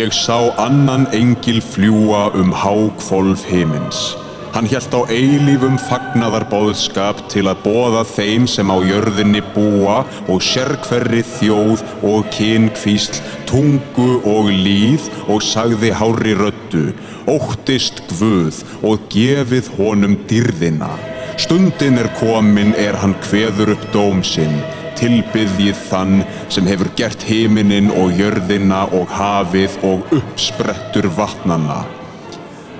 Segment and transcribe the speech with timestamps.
[0.00, 4.16] Ég sá annan engil fljúa um hákvolf himins.
[4.54, 11.20] Hann hjælt á eilífum fagnadarbóðskap til að bóða þeim sem á jörðinni búa og sérkverri
[11.34, 16.86] þjóð og kynkvísl, tungu og líð og sagði hári röddu,
[17.28, 20.94] óttist gvuð og gefið honum dyrðina.
[21.36, 24.62] Stundin er komin er hann kveður upp dóm sinn,
[25.00, 26.20] tilbyðjið þann
[26.52, 31.82] sem hefur gert heiminin og jörðina og hafið og uppsprettur vatnanna.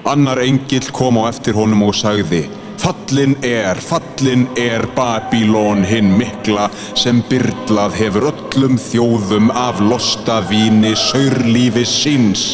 [0.08, 2.46] Annar engill kom á eftir honum og sagði
[2.80, 10.94] Fallin er, fallin er Babylon hinn mikla sem byrlað hefur öllum þjóðum af losta víni
[10.96, 12.44] saurlífi síns.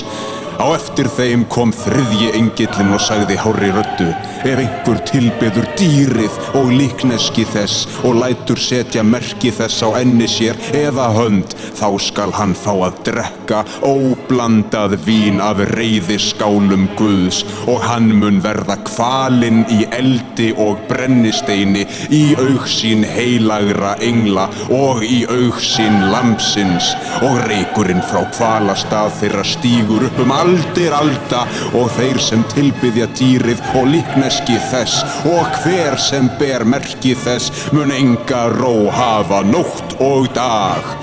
[0.56, 4.08] Á eftir þeim kom þriðji engillin og sagði hári röddu
[4.46, 10.56] Ef einhver tilbyður dýrið og líkneski þess og lætur setja merki þess á enni sér
[10.76, 18.08] eða hönd þá skal hann fá að drekka óblandað vín af reyðiskálum Guðs og hann
[18.20, 21.84] mun verða kvalinn í eldi og brennisteini
[22.14, 26.94] í augsín heilagra engla og í augsín lampsins
[27.26, 31.42] og reykurinn frá kvalastað þeirra stígur upp um aldir alda
[31.76, 37.92] og þeir sem tilbyðja dýrið og líkneski þess og hver sem ber merki þess mun
[37.94, 40.94] enga ró hafa nótt og dag.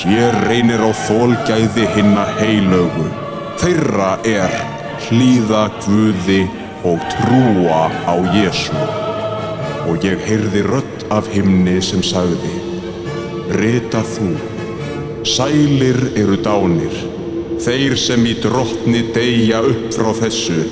[0.00, 3.08] Hér reynir á þólgæði hinna heilögu.
[3.60, 4.54] Þeirra er
[5.08, 6.42] hlýða Guði
[6.88, 8.76] og trúa á Jésu.
[9.88, 12.52] Og ég heyrði rödd af himni sem sagði,
[13.58, 14.30] Rita þú,
[15.26, 16.94] sælir eru dánir,
[17.64, 20.62] þeir sem í drottni deyja upp frá þessu,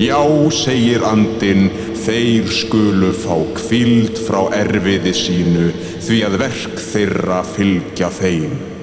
[0.00, 0.20] já,
[0.54, 1.68] segir andinn,
[1.98, 5.68] þeir skulu fá kvild frá erfiði sínu,
[6.06, 8.77] því að verk þeirra fylgja þeim.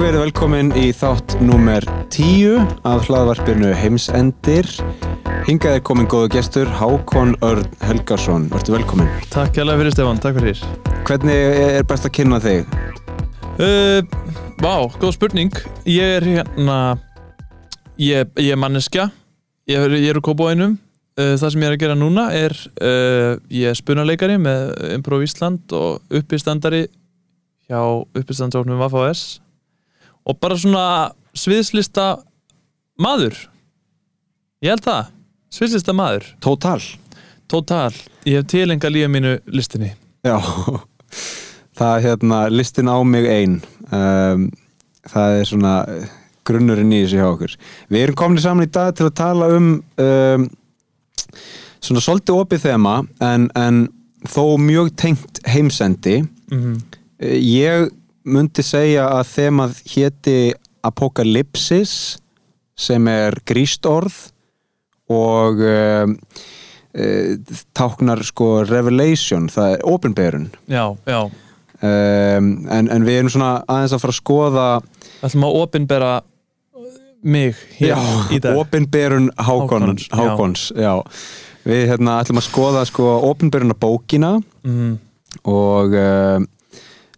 [0.00, 4.68] Verið velkomin í þátt númer 10 af hlaðvarpinu Heimsendir.
[5.44, 8.46] Hingað er komin góðu gestur Hákon Örn Helgarsson.
[8.52, 9.10] Vertu velkomin.
[9.32, 10.62] Takk hjálpa fyrir Stefán, takk fyrir
[11.08, 12.70] Hvernig er best að kynna þig?
[13.60, 14.00] uh,
[14.60, 16.78] Vá, góð spurning Ég er hérna
[18.00, 19.10] Ég, ég er manneskja
[19.68, 22.56] Ég er, ég er úr kópóinum uh, Það sem ég er að gera núna er
[22.80, 26.86] uh, Ég er spunaleikari með Improv Ísland og uppistandari
[27.70, 27.80] hjá
[28.16, 29.40] uppistandsóknum Vafas
[30.26, 30.84] og bara svona
[31.36, 32.10] sviðslista
[33.00, 33.36] maður
[34.60, 35.06] Ég held það
[35.50, 36.80] Sviðslista maður, Total.
[37.50, 37.94] total
[38.28, 39.94] Ég hef tilenga lífa mínu listinni
[40.26, 40.36] Já.
[41.80, 43.54] Það er hérna listin á mig ein.
[43.88, 44.42] Um,
[45.08, 46.10] það er svona eh,
[46.44, 47.54] grunnurinn í þessu hjá okkur.
[47.88, 49.70] Við erum komin saman í dag til að tala um,
[50.04, 50.44] um
[51.80, 52.94] svona svolítið opið þema
[53.24, 53.80] en, en
[54.28, 56.20] þó mjög tengt heimsendi.
[56.52, 56.76] mm
[57.20, 57.90] Eh, Ég
[58.24, 60.38] myndi segja að þemað héti
[60.86, 61.94] Apocalypsis
[62.80, 64.16] sem er gríst orð
[65.10, 66.16] og um,
[66.96, 73.52] uh, táknar sko revelation, það er openberun Já, já um, en, en við erum svona
[73.66, 74.66] aðeins að fara að skoða
[75.20, 76.12] Við ætlum að opinbera
[77.20, 78.00] mig hér
[78.32, 80.94] í dag openberun Hákons, Hákons, já.
[80.96, 81.18] Já.
[81.68, 84.94] við hérna ætlum að skoða sko openberuna bókina mm,
[85.50, 86.48] og um,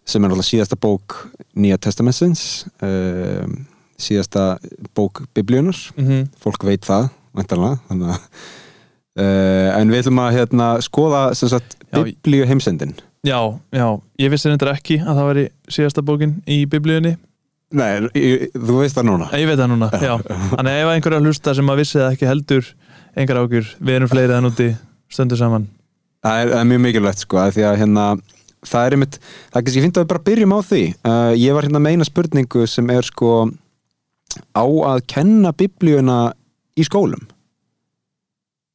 [0.05, 1.19] sem er náttúrulega síðasta bók
[1.53, 3.55] Nýja testamentsins um,
[4.01, 4.57] síðasta
[4.97, 10.69] bók biblíunar mm fólk veit það væntanlega þannig að uh, en við ætlum að hérna,
[10.83, 13.39] skoða sem sagt biblíu heimsendin Já,
[13.71, 13.85] já,
[14.19, 17.13] ég vissi reyndar ekki að það væri síðasta bókin í biblíunni.
[17.71, 19.29] Nei, ég, þú veist það núna.
[19.39, 20.11] Ég veit það núna, já.
[20.51, 22.67] Þannig ef einhverja hlusta sem að vissi það ekki heldur
[23.15, 24.67] engar ágjur, við erum fleiri þann úti
[25.15, 25.69] stöndu saman.
[26.23, 28.05] Það er, það er mjög mikilvægt sko því að hérna
[28.67, 29.19] það er einmitt,
[29.51, 30.83] það er kannski fínt að við bara byrjum á því.
[31.03, 33.33] Uh, ég var hérna með eina spurningu sem er sko
[34.55, 36.19] á að kenna biblíuna
[36.79, 37.27] í skólum?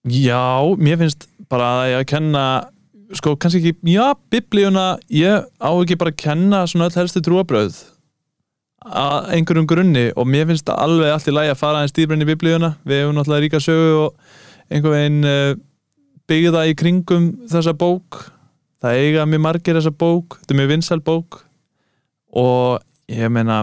[0.08, 2.44] Já, mér finnst bara að ég að kenna
[3.16, 7.80] sko kannski ekki, já, biblíuna ég á ekki bara að kenna svona öll helstu trúabröð
[8.88, 12.24] að einhverjum grunni og mér finnst það alveg allt í lagi að fara aðeins dýbrenn
[12.24, 12.74] í biblíuna.
[12.86, 15.54] Við hefum náttúrulega ríka sögu og einhver veginn uh,
[16.28, 18.20] byggða í kringum þessa bók
[18.82, 21.40] það eiga mjög margir þessa bók þetta er mjög vinsæl bók.
[22.38, 22.78] Og
[23.10, 23.62] ég meina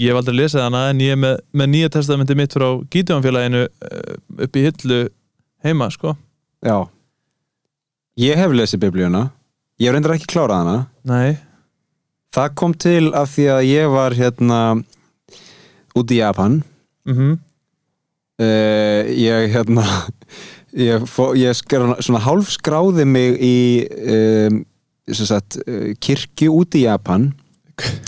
[0.00, 3.66] ég hef aldrei lesið hana en ég er með, með nýja testamenti mitt frá Gídeonfélaginu
[3.68, 4.16] uh,
[4.46, 5.00] upp í hillu
[5.66, 6.16] heima sko.
[6.64, 6.78] Já.
[8.20, 9.26] Ég hef lesið biblíuna.
[9.82, 10.76] Ég reyndar ekki klárað hana.
[11.08, 11.36] Nei,
[12.32, 14.58] Það kom til af því að ég var hérna
[16.00, 16.62] út í Japan.
[17.08, 17.34] Mhm.
[18.40, 19.84] Uh, Ég hérna
[20.72, 23.56] Ég, fó, ég skra, svona hálf skráði mig í
[23.92, 24.62] um,
[25.12, 27.32] sagt, uh, kirkju út í Japan.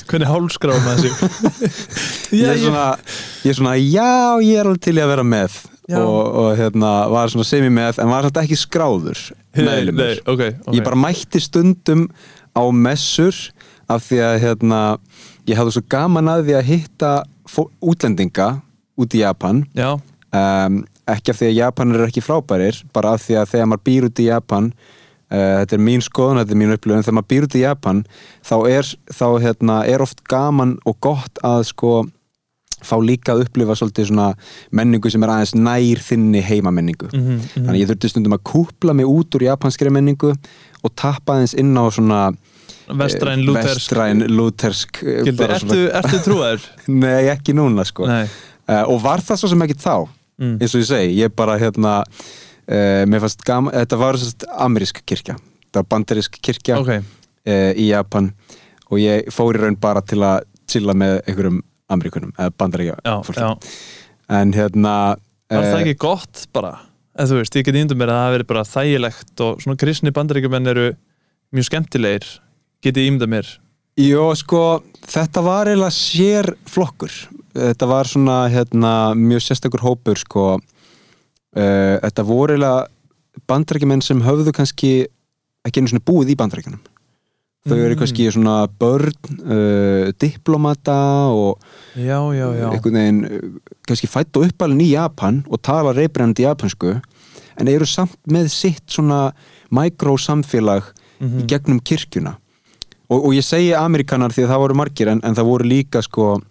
[0.09, 1.13] Hvernig hálfskráðum það sig?
[2.41, 2.87] ég er svona,
[3.45, 5.57] ég er svona já, ég er alveg til að vera með.
[5.95, 9.21] Og, og hérna var svona semi með en var þetta ekki skráður
[9.53, 10.23] Nei, meðlimur.
[10.25, 10.77] ok, ok.
[10.79, 12.07] Ég bara mætti stundum
[12.57, 13.37] á messur
[13.93, 14.79] af því að hérna
[15.45, 17.13] ég hafði svo gaman að því að hitta
[17.85, 18.49] útlendinga
[18.97, 19.61] út í Japan.
[20.33, 23.87] Um, ekki af því að Japanir eru ekki frábærir bara af því að þegar maður
[23.89, 27.31] býr út í Japan uh, þetta er mín skoðun, þetta er mín upplifun þegar maður
[27.35, 28.03] býr út í Japan
[28.51, 31.95] þá er, þá, hérna, er oft gaman og gott að sko
[32.85, 34.31] fá líka að upplifa svolítið svona
[34.77, 37.53] menningu sem er aðeins nær þinni heimamenningu mhm, mhm.
[37.55, 41.57] þannig að ég þurfti stundum að kúpla mig út úr japanskri menningu og tappa aðeins
[41.61, 42.25] inn á svona
[42.85, 46.67] Vestræn, eh, lútersk vestræn, lútersk eh, ertu, ertu trúaður?
[47.05, 48.27] Nei, ekki núna sko Nei
[48.69, 49.97] uh, og var það svo sem ekki þá
[50.41, 50.57] Mm.
[50.59, 55.03] eins og ég segi, ég bara hérna uh, mér fannst gaman, þetta var sérst amerísk
[55.07, 55.37] kirkja,
[55.67, 58.33] þetta var bandarísk kirkja Ok, uh, í Japan
[58.91, 63.53] og ég fór í raun bara til að chilla með einhverjum ameríkunum eða bandaríkja já
[64.35, 64.95] en hérna
[65.53, 66.79] Var það eh, ekki gott bara?
[67.15, 70.13] En þú veist, ég get índum mér að það verið bara þægilegt og svona kristni
[70.17, 70.87] bandaríkjumenn eru
[71.55, 72.31] mjög skemmtilegir
[72.83, 73.51] get ég ímda mér
[73.95, 77.13] Jó, sko, þetta var eiginlega sér flokkur.
[77.55, 80.47] Þetta var svona, hérna, mjög sérstakur hópur, sko.
[81.55, 82.89] Uh, þetta voru eiginlega
[83.47, 84.91] bandarækjumenn sem höfðu kannski
[85.65, 86.81] ekki einu svona búið í bandarækjunum.
[87.65, 87.99] Þau eru Mm.
[88.03, 89.15] kannski svona börn,
[89.47, 90.97] uh, diplomata
[91.33, 91.59] og
[91.97, 96.43] Já, já, já einhvern veginn uh, kannski fætt og uppalinn í Japan og tala reybrennandi
[96.45, 97.01] japansku
[97.57, 99.33] en eru samt með sitt svona
[99.73, 100.83] mikrosamfélag
[101.21, 101.41] Mhm.
[101.41, 102.35] í gegnum kirkjuna
[103.09, 106.03] og, og ég segi Amerikanar því að það voru margir en, en það voru líka
[106.03, 106.43] sko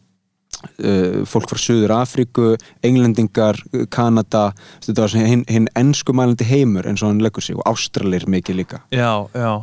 [1.30, 2.54] fólk frá Suður Afríku
[2.86, 3.60] englendingar,
[3.94, 4.52] Kanada
[4.84, 8.82] þetta var hinn, hinn enskumælandi heimur eins og hann leggur sig og Ástralir mikið líka.
[8.92, 9.54] Já, já.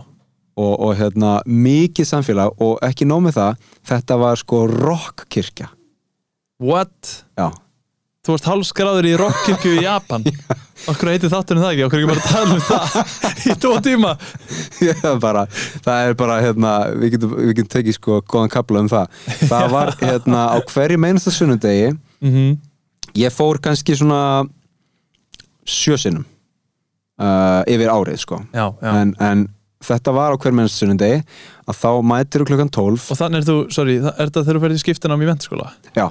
[0.61, 5.71] Og, og hérna mikið samfélag og ekki nóg með það þetta var sko rockkirkja.
[6.61, 7.25] What?
[7.39, 7.49] já
[8.21, 10.25] Þú varst hálfskráður í rockkirkju í Japan.
[10.91, 12.97] Okkur heitir þátturinn það ekki, okkur ekki bara tala um það
[13.53, 14.11] í tvo tíma?
[14.91, 15.45] Já, bara,
[15.85, 19.17] það er bara hérna, við getum, við getum tekið sko góðan kapla um það.
[19.49, 21.95] Það var hérna á hverju meinasta sunnudegi
[22.25, 22.51] mm
[23.19, 24.45] ég fór kannski svona
[25.67, 26.23] sjösinnum
[27.19, 28.39] uh, yfir árið sko.
[28.55, 28.91] Já, já.
[29.01, 29.43] En, en
[29.83, 31.19] þetta var á hverju meinasta sunnudegi
[31.67, 34.79] að þá mætir klukkan 12 Og þannig er þú, sorry, er þetta þegar þú ferði
[34.79, 35.73] í skiptinám í ventskóla?
[35.97, 36.07] já,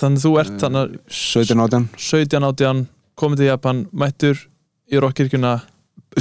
[0.00, 2.82] Þannig þú ert þannig 17 átjan 17, 18,
[3.20, 4.40] komið til Japan, mættur
[4.90, 5.54] í rockkirkjuna.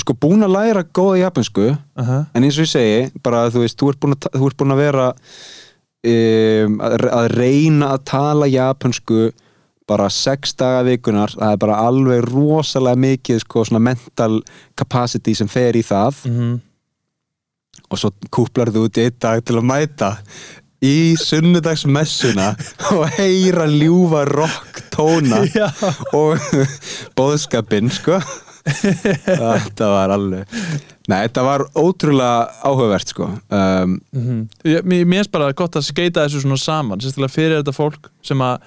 [0.02, 2.25] Sko búin að læra góða japansku uh -huh.
[2.34, 4.81] en eins og ég segi, bara þú veist þú ert búin að, ert búin að
[4.81, 5.08] vera
[6.04, 9.31] um, að, að reyna að tala japansku
[9.88, 14.42] bara sex daga vikunar það er bara alveg rosalega mikið sko svona mental
[14.76, 16.14] capacity sem fer í það.
[16.26, 16.62] Mm
[17.94, 20.09] og svo kúplar þú út í einn dag til að mæta
[20.83, 22.54] í sunnudagsmessuna
[22.94, 25.69] og heyra ljúfa rock tóna Já,
[26.13, 26.42] og
[27.18, 28.19] bóðskapinn sko.
[28.63, 30.59] Þetta var alveg
[31.11, 33.28] nei, þetta var ótrúlega áhugavert sko.
[33.52, 37.75] Um, mm mér mér finnst bara gott að skeita þessu svona saman sérstaklega fyrir þetta
[37.75, 38.63] fólk sem að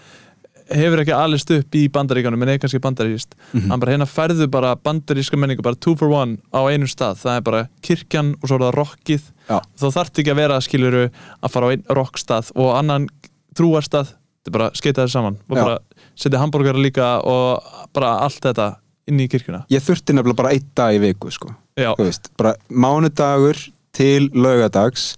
[0.70, 3.68] hefur ekki alist upp í bandaríkanum en er kannski bandaríkist Mhm.
[3.70, 7.16] hann bara hérna færðu bara bandaríska menningu bara two for one á einum stað.
[7.22, 9.22] Það er bara kirkjan og svo er það rockið.
[9.48, 9.60] Já.
[9.78, 11.10] þá þarf ekki að vera skiluru
[11.42, 13.08] að fara á einn rockstað og annan
[13.54, 14.06] trúarstað.
[14.42, 15.36] Þetta er bara skeita þessu saman.
[15.50, 15.62] Og Já.
[15.64, 15.78] bara
[16.16, 18.76] setja hambúrgara líka og bara allt þetta
[19.08, 19.64] inn í kirkjuna.
[19.70, 21.54] Ég þurfti nefnilega bara einn dag í viku sko.
[21.98, 23.56] Veist, bara mánudagur
[23.92, 25.14] til laugadags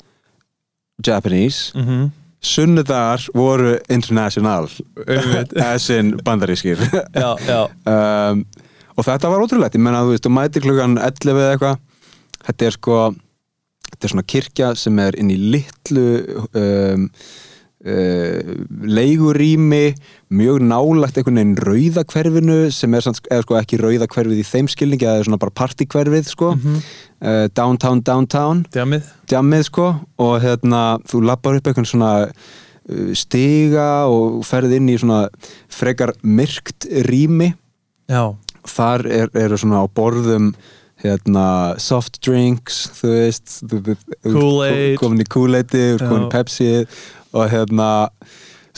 [1.07, 1.73] Japanese.
[1.75, 2.11] Mm
[2.45, 4.69] sunnudagar voru international
[5.07, 5.57] Einmitt.
[5.73, 7.61] as in bandarískir já, já.
[7.93, 8.45] um,
[8.99, 11.81] og þetta var ótrúlegt ég menna að þú veist, þú mætir klukkan 11 eða eitthvað
[12.47, 13.01] þetta er sko
[13.89, 16.07] þetta er svona kirkja sem er inn í litlu
[16.53, 17.09] um,
[17.87, 18.55] uh,
[18.89, 19.95] leigurými
[20.35, 25.07] mjög nálagt einhvern veginn rauðakverfinu sem er samt, eða, sko, ekki rauðakverfið í þeim skilningi,
[25.09, 26.81] er svona bara partykverfið sko, Mhm.
[27.23, 28.65] uh, downtown, downtown.
[29.29, 29.65] Djammið.
[29.69, 35.29] Sko og hérna þú lappar upp einhvern svona uh, stiga og ferð inn í svona
[35.69, 37.55] frekar myrkt rými.
[38.09, 38.35] Já,
[38.67, 40.55] þar er, eru svona á borðum
[40.99, 43.61] hérna soft drinks þú veist
[44.25, 44.97] Kool-Aid.
[44.99, 46.71] komin í Kool-Aidi, komin í Pepsi
[47.35, 47.89] og hérna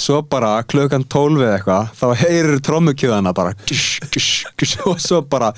[0.00, 5.20] svo bara klukkan 12 eða eitthvað þá heyrir trommukjöðana bara gish, gish, gish, og svo
[5.28, 5.50] bara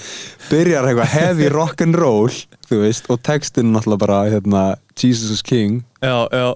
[0.50, 2.32] byrjar eitthvað heavy rock'n'roll
[2.66, 4.62] þú veist, og textin náttúrulega bara hérna,
[4.98, 6.54] Jesus is King Já, já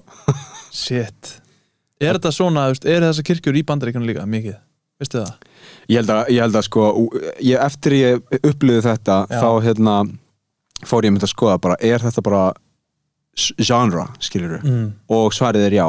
[0.77, 1.37] Shit
[2.03, 4.59] Er þetta svona, er þessar kirkjur í bandaríkjunum líka mikið?
[5.01, 5.31] Veistu það?
[5.89, 6.85] ég held að, ég held að sko
[7.47, 9.39] ég, eftir ég upplýði þetta Já.
[9.41, 9.95] þá hérna
[10.89, 12.43] fór ég mynd að skoða bara, er þetta bara
[13.37, 14.93] genre, skilur Mm.
[15.13, 15.87] og svarið er já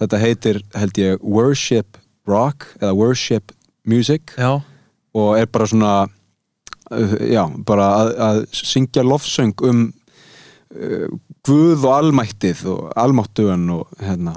[0.00, 3.54] þetta heitir, held ég, worship rock eða worship
[3.86, 4.34] music.
[4.36, 4.60] Já,
[5.16, 9.86] og er bara svona uh, já, bara að, að syngja lofsöng um
[10.74, 11.08] uh,
[11.46, 14.32] Guð og almættið og almáttugan og hérna.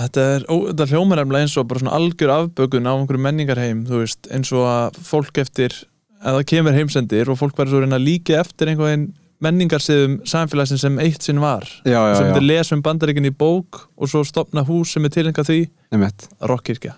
[0.00, 4.00] Þetta er, þetta hljómar emla eins og bara svona algjör afbökun á einhverju menningarheim, þú
[4.00, 5.76] veist, eins og að fólk eftir,
[6.18, 9.10] að það kemur heimsendir og fólk verður svo reyna líka eftir einhvern
[9.42, 11.66] menningarsiðum samfélagsin sem eitt sinn var.
[11.84, 15.06] Já, já, sem já, myndi lesa um bandaríkin í bók og svo stopna hús sem
[15.08, 15.60] er tilengað því.
[15.94, 16.94] Einmitt, rockkirkja.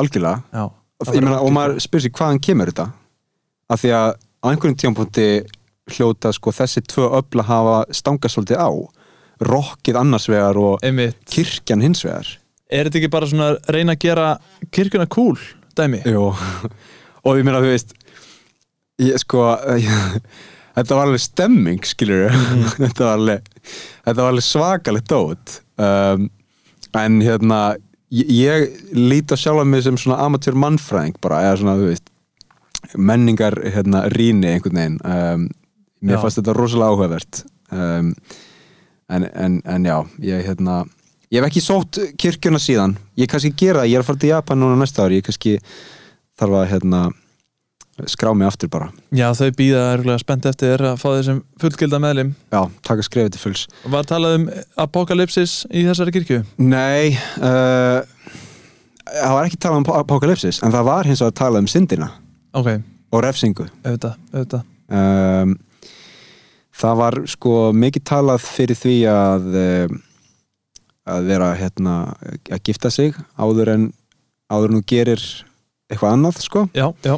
[0.00, 0.42] Algjörlega.
[0.52, 2.88] Já, og, ég meina, og maður spyr sér hvaðan kemur þetta?
[3.72, 5.28] Af því að á einhverjum tímapunkti
[5.92, 8.70] hljóta sko þessi tvö öfla hafa stangast svolítið á.
[9.42, 11.18] Rockið annars vegar og einmitt.
[11.30, 12.28] kirkjan hins vegar.
[12.72, 14.28] Er þetta ekki bara svona að reyna að gera
[14.72, 15.36] kirkjuna cool,
[15.76, 16.04] dæmi?
[16.08, 16.30] Jú,
[17.26, 17.92] og ég meina þú veist
[19.02, 19.44] ég sko
[19.82, 20.28] ég,
[20.76, 22.32] þetta var alveg stemming skilur
[22.82, 23.50] þetta var alveg
[24.04, 25.58] þetta var alveg svakalegt dót.
[25.80, 26.28] Um,
[26.98, 27.60] en hérna
[28.12, 32.08] ég, ég líti á sjálf mig sem svona amatör mannfræðing bara, eða svona þú veist
[32.98, 34.98] menningar hérna rýni einhvern veginn.
[35.06, 35.46] Um,
[36.02, 36.22] mér Já.
[36.24, 37.44] fannst þetta rosalega áhugavert.
[37.72, 38.12] Um,
[39.12, 40.82] en, en, en já ég hérna
[41.32, 42.96] ég hef ekki sótt kirkjuna síðan.
[43.16, 45.56] Ég kannski gera, ég er að fara til Japan núna næsta ári ég kannski
[46.40, 47.02] þarf að hérna
[48.10, 48.88] skrá mig aftur bara.
[49.14, 52.32] Já, þau býða örgulega spennt eftir að fá þessum fullgilda meðlim.
[52.52, 53.64] Já, taka skrefið til fulls.
[53.94, 54.46] Var talað um
[54.86, 56.40] apokalypsis í þessari kirkju?
[56.58, 58.00] nei uh,
[59.12, 62.08] það var ekki talað um apokalypsis en það var hins vegar talað um syndina.
[62.56, 62.70] Ok,
[63.12, 63.68] og refsingu.
[63.84, 64.64] Auðvitað, auðvitað.
[64.92, 65.58] Um,
[66.82, 70.00] það var sko mikið talað fyrir því að um,
[71.12, 73.86] að vera hérna að gifta sig áður en
[74.52, 75.22] áður en þú gerir
[75.90, 76.64] eitthvað annað sko.
[76.76, 77.16] Já, já,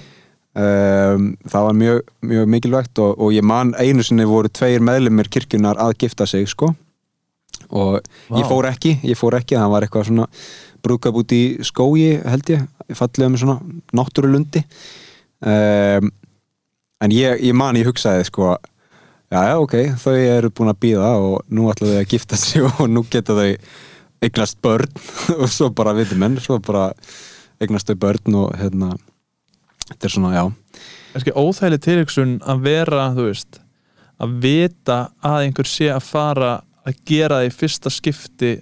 [0.54, 5.30] um, það var mjög, mjög mikilvægt og, og ég man einu sinni voru tveir meðlumir
[5.32, 6.72] kirkjunar að gifta sig sko.
[7.74, 8.38] Og Vá.
[8.38, 10.28] ég fór ekki ég fór ekki, það var eitthvað svona
[10.84, 13.56] brúkab út í skógi held ég fallið um svona
[13.96, 14.64] náttúrulundi.
[15.44, 16.12] Um,
[17.02, 21.10] en ég, ég man ég hugsaði sko já, já, ok, þau eru búin að býða
[21.20, 23.50] og nú ætla þau að gifta sig og nú geta þau
[24.24, 24.88] eignast börn.
[25.42, 26.92] Og svo bara vitum menn, svo bara
[27.60, 28.94] eignast þau börn og hérna
[29.94, 30.44] þetta er svona, já.
[31.14, 33.60] Ekki óþægileg tilhugsun að vera, þú veist
[34.22, 36.52] að vita að einhver sé að fara
[36.84, 38.52] að gera það í fyrsta skipti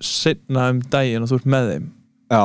[0.00, 1.88] setna um daginn og þú ert með þeim?
[2.30, 2.42] Já,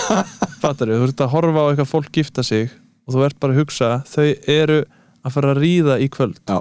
[0.62, 2.70] fattar þú ert að horfa á eitthvað fólk gifta sig
[3.06, 4.78] og þú ert bara að hugsa þau eru
[5.26, 6.60] að fara að ríða í kvöld Já.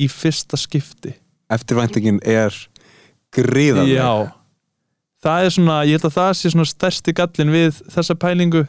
[0.00, 1.14] í fyrsta skipti.
[1.52, 2.54] Eftirvæntingin er
[3.36, 4.32] gríðarlega Já.
[5.26, 8.64] Það er svona, ég held að það sé svona stærsti gallin við þessa pælingu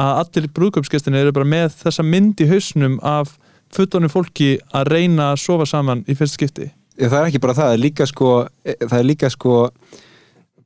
[0.00, 3.36] að allir brúðköpsgestinni eru bara með þessa mynd í hausnum af
[3.74, 6.68] fullonum fólki að reyna að sofa saman í fyrsta skipti.
[6.96, 8.34] Já, það er ekki bara það, það er líka sko
[8.64, 9.56] það er líka sko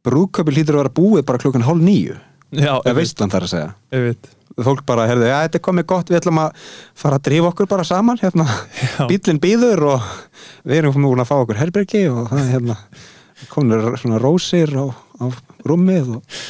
[0.06, 2.18] brúðköpi hlýtur að vera búið bara klukkan hálf nýju
[2.50, 3.72] Já, eða veistland þar að segja.
[3.94, 6.64] Ég veit fólk bara, herðu, já, þetta er komið gott við ætlum að
[6.98, 8.46] fara að drífa okkur bara saman hérna,
[9.10, 10.08] bílinn býður og
[10.66, 12.76] við erum búin að fá okkur herbergi og það er hérna
[13.50, 15.24] komin svona rósir á, á
[15.64, 16.40] rúmið og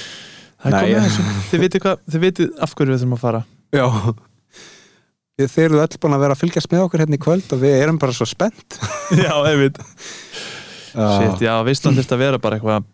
[0.60, 3.42] Það er komið þessu, þið vitið hvað, þið vitið af hverju við þurfum að fara.
[3.76, 3.86] Já.
[5.40, 7.76] Þeir eru öll búin að vera að fylgjast með okkur hérna í kvöld og við
[7.80, 8.76] erum bara svo spennt.
[9.24, 9.80] Já, veit
[10.90, 12.86] Shit, já, Vistland þurft að vera bara eitthvað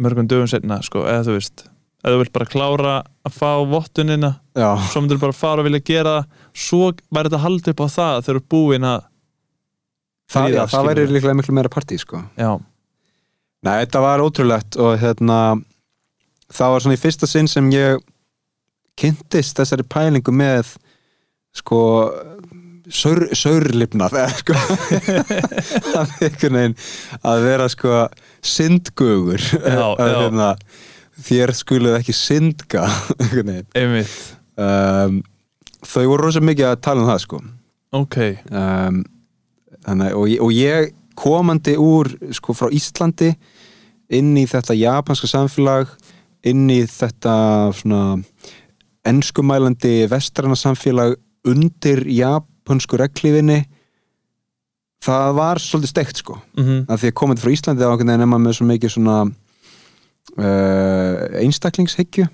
[0.00, 1.66] mörgum dögum setna, sko, eða þú veist
[2.04, 5.82] eða þú vilt bara klára að fá vottunina já, svo myndir bara fara og vilja
[5.84, 6.14] gera
[6.52, 9.04] svo væri þetta haldið upp á það þegar þú ert búin að
[10.34, 12.24] það, já, það væri líklega miklu meira partí sko.
[12.40, 12.50] Já,
[13.64, 15.38] Nei, þetta var ótrúlegt og hérna
[16.52, 18.02] það var svona í fyrsta sinn sem ég
[19.00, 20.74] kynntist þessari pælingu með
[21.54, 21.80] sko
[22.92, 24.56] saur, saurlifnað eða sko
[27.30, 28.02] að vera sko
[29.54, 29.86] já.
[29.98, 30.50] hérna,
[31.24, 32.86] þér skuluð ekki syndga
[34.58, 35.22] um,
[35.84, 37.40] þau voru rosa mikið að tala um það sko.
[37.94, 38.16] Ok,
[38.50, 39.02] um,
[39.86, 43.30] þannig, og, og ég komandi úr sko frá Íslandi
[44.14, 45.92] inn í þetta japanska samfélag
[46.44, 47.34] inn í þetta
[47.76, 48.02] svona
[49.04, 51.16] enskumælandi vestrana samfélag
[51.48, 53.62] undir japansku reglífinni
[55.04, 56.38] það var svolítið steikt sko.
[56.56, 59.18] Mm að því að komandi frá Íslandi á veginn er maður með svo mikið svona
[60.38, 62.26] uh, einstaklingshyggju.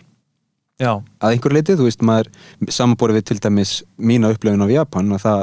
[0.81, 2.31] Já, að einhver leiti, þú veist, maður
[2.73, 5.43] samanborið við til dæmis mína upplifun af Japan að það,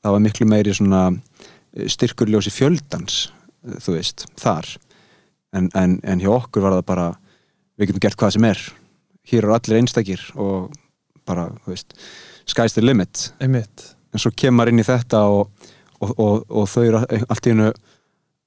[0.00, 3.18] það var miklu meiri svona eh, styrkurljósi fjöldans
[3.66, 4.70] eh, þú veist, þar.
[5.52, 7.10] En, en, en hjá okkur var það bara
[7.82, 8.60] við getum gert hvað sem er.
[9.30, 10.72] Hér eru allir einstakir og
[11.28, 11.94] bara, þú veist,
[12.50, 13.28] sky's the limit.
[13.42, 13.90] Einmitt.
[14.12, 15.50] En svo kemur inn í þetta og,
[16.02, 17.68] og, og, og þau eru allt í hennu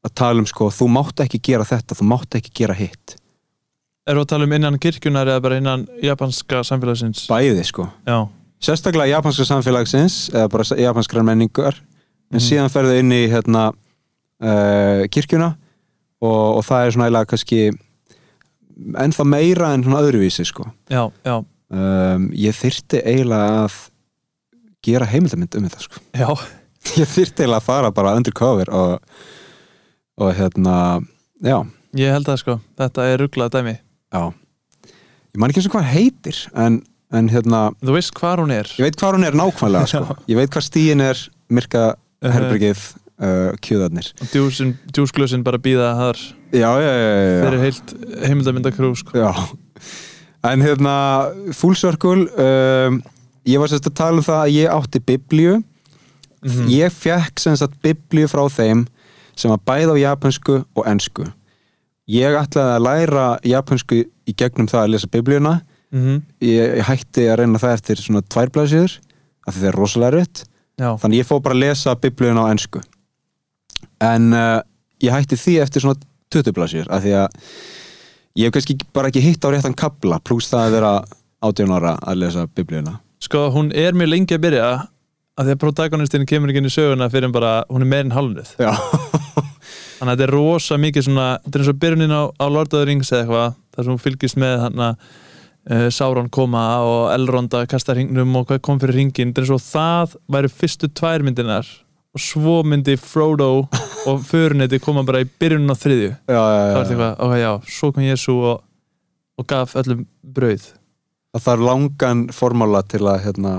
[0.06, 3.16] að tala um sko, þú mátt ekki gera þetta, þú mátt ekki gera hitt.
[4.06, 7.24] Erum við að tala um innan kirkjunar eða bara innan japanska samfélagsins?
[7.32, 7.88] bæði sko.
[8.06, 8.20] Já,
[8.62, 11.80] sérstaklega japanska samfélagsins eða bara japanskrar menningar.
[12.30, 12.46] En Mhm.
[12.46, 15.56] síðan ferðu inn í hérna uh, kirkjuna
[16.22, 17.60] og, og það er svona eiginlega kannski
[18.76, 20.68] ennþá meira en svona öðruvísi sko.
[20.92, 21.36] Já, já,
[21.72, 23.78] um, ég þyrti eiginlega að
[24.86, 26.04] gera heimildamind um þetta sko.
[26.14, 26.30] Já.
[27.02, 29.00] Ég þyrti eiginlega að fara bara undercover og,
[30.22, 30.76] og hérna
[31.42, 31.56] já,
[31.98, 33.74] Ég held það sko, þetta er rugglað dæmi.
[34.14, 34.22] Já.
[35.34, 36.78] Ég man ekki eins og hvað heitir en,
[37.16, 38.70] en hérna, Þú veist hvar hún er.
[38.78, 40.18] ég veit hvað hún er nákvæmlega sko.
[40.32, 41.86] ég veit hvað stíin er myrka
[42.22, 43.05] herbergið uh, kjöðarnir
[44.20, 46.22] og djúsin, djúsglösin bara býða þar.
[46.52, 47.44] Já, já, já, já.
[47.46, 47.94] fyrir heilt
[48.28, 49.16] heimildamindakrú sko.
[50.44, 50.96] en hérna
[51.56, 53.00] full circle um,
[53.48, 55.62] ég var sérst að tala um það að ég átti biblíu.
[56.46, 56.68] Mhm.
[56.70, 58.86] ég fekk sem sagt biblíu frá þeim
[59.36, 61.26] sem var bæð á japansku og ensku.
[62.08, 65.62] Ég ætlaði að læra japansku í gegnum það að lesa biblíuna.
[65.96, 66.22] Mhm.
[66.42, 68.98] ég, ég hætti að reyna það eftir svona tvær blaðsíður
[69.48, 70.44] af því það er rosalega rutt
[70.76, 72.82] Já, þannig ég fór bara að lesa biblíuna á ensku
[74.04, 74.60] en uh,
[75.04, 76.00] ég hætti því eftir svona
[76.34, 77.38] 20 blaðsíður af því að
[78.36, 80.92] ég hef kannski bara ekki hitt á réttan kabla pluss það að vera
[81.46, 83.00] 18 ára að lesa biblíuna.
[83.24, 84.70] Sko hún er mjög lengi að byrja
[85.36, 88.16] að því að protagonistin kemur ekki inn í söguna fyrir en bara, hún er meirinn
[88.16, 88.72] halvnuð já,
[89.98, 92.72] þannig að þetta er rosa mikið svona þetta er eins og byrjunin á, á Lord
[92.72, 96.64] of the Rings eða eitthvað þar sem hún fylgist með hann að uh, Sauron koma
[96.88, 100.16] og Elrond að kasta hringnum og hvað kom fyrir hringin þetta er eins og það
[100.38, 101.72] væri fyrstu tvær myndinar
[102.16, 103.50] og svo myndi Frodo
[104.08, 106.12] og Förunetti koma bara í byrjunin á þriðju.
[106.32, 106.90] Já, já, það var já.
[106.90, 108.62] eitthvað, ok já, svo kom Jésu og,
[109.42, 110.68] og gaf öllum brauð.
[111.36, 113.56] Það þarf langan formála til að hérna,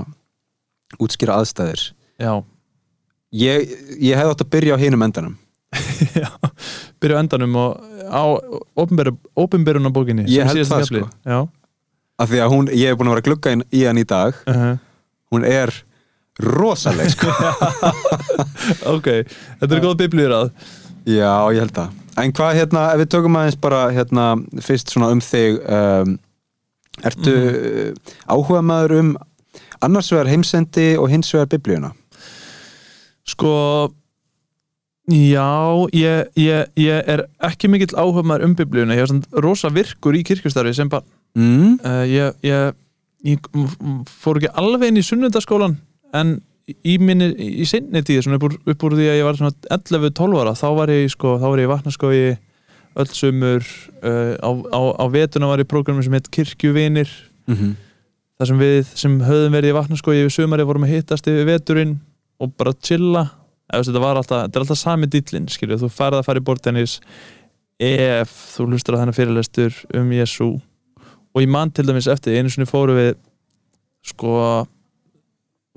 [1.03, 1.83] útskýra aðstæðir
[2.17, 2.31] já,
[3.37, 5.37] ég, ég hef átt að byrja á hinum endanum.
[6.17, 6.31] Já
[7.03, 8.23] byrja á endanum og á
[8.79, 11.01] opinberun á bókinni Ég sem held síðasti það, kafli.
[11.03, 11.09] sko.
[11.27, 11.39] já,
[12.17, 14.05] af því að hún, ég hef búin að vera að glugga inn í hann í
[14.07, 14.43] dag.
[14.49, 14.77] Uh
[15.27, 15.73] hún er
[16.43, 17.31] rosaleg sko.
[18.95, 19.07] ok,
[19.61, 20.51] þetta er góð biblíur að
[21.07, 21.91] Já, ég held það.
[22.19, 24.23] En hvað hérna, ef við tökum aðeins bara hérna
[24.65, 26.17] fyrst svona um þig um,
[27.07, 28.01] ertu mm.
[28.27, 29.13] áhuga maður um
[29.85, 31.93] annars vegar heimsendi og hins vegar biblíuna?
[33.27, 33.53] Sko
[35.07, 35.47] Já,
[35.95, 40.17] ég, ég, ég er ekki mikill áhuga maður um biblíuna ég er svona rosa virkur
[40.19, 41.77] í kirkjustarfi sem bara Mm.
[41.85, 42.73] uh, ég, ég,
[44.09, 45.75] fór ekki alveg inn í sunnundaskólan
[46.15, 49.39] en í minni, í sinni tíð svona upp úr, upp úr því að ég var
[49.39, 52.21] svona 11-12 ára þá var ég sko, þá var ég í vatnaskói
[52.97, 53.65] öll sumur
[54.01, 57.09] uh, á, á, á vetuna var ég prógrami sem heit kirkjuvinir.
[57.47, 57.73] Mm -hmm.
[58.37, 61.99] þar sem við sem höfðum verið í vatnaskói yfir sumari vorum að hittast yfir veturinn
[62.39, 63.29] og bara chilla.
[63.67, 66.43] Eða, þetta, var alltaf, þetta er alltaf sami dýllin skilju, þú færð að fara í
[66.47, 66.99] bortennis
[67.83, 70.47] ef þú hlustur á þennan fyrirlestur um Jésu
[71.35, 73.17] og ég man til dæmis eftir einu sinni fóru við
[74.07, 74.65] sko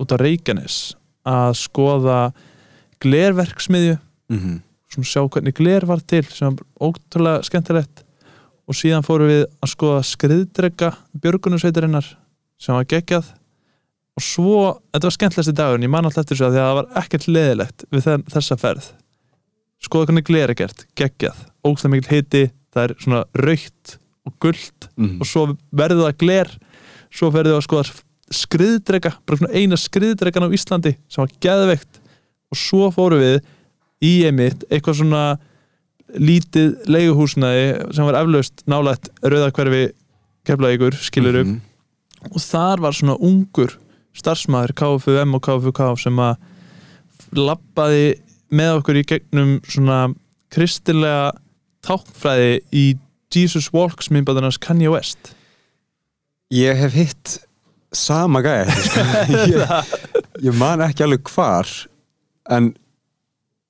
[0.01, 0.95] út á Reykjanes
[1.27, 2.19] að skoða
[3.01, 3.97] glerverksmiðju.
[4.31, 4.61] Mm -hmm.
[4.91, 8.03] svona sjá hvernig gler var til sem var ótrúlega skemmtilegt.
[8.67, 12.17] Og síðan fórum við að skoða skriðdrega björgunarsveitarinnar
[12.57, 13.25] sem var geggjað.
[14.15, 16.75] Og svo, þetta var skemmtilegsti dagur ég man alltaf eftir þessu að því að það
[16.75, 18.91] var ekkert leðilegt við þessa ferð.
[19.81, 24.87] Skoða hvernig gler er gert, geggjað ógstlega mikil hiti, það er svona raukt og gullt
[25.21, 26.51] og svo verður það gler
[27.11, 27.95] svo verður það að skoða
[28.35, 31.99] skriðdrega bara svona eina skriðdregan á Íslandi sem var geðveikt.
[32.51, 33.39] Og svo fórum við
[34.03, 35.23] í einmitt eitthvað svona
[36.11, 39.91] lítið leiguhúsnaði sem var eflaust nálægt rauðakverfi
[40.47, 41.61] keflaðíkur, skilur Mhm.
[42.31, 43.77] og þar var svona ungur
[44.13, 46.35] starfsmæður KFUM og KFUK sem að
[47.33, 48.19] labbaði
[48.51, 50.13] með okkur í gegnum svona
[50.51, 51.31] kristilega
[51.85, 52.85] táknfræði í
[53.33, 55.33] Jesus Walks myndbæðunars Kanye West.
[56.51, 57.37] Ég hef hitt
[57.95, 59.03] sama gæja sko.
[59.51, 59.91] ég,
[60.47, 61.67] ég man ekki alveg hvar
[62.51, 62.71] en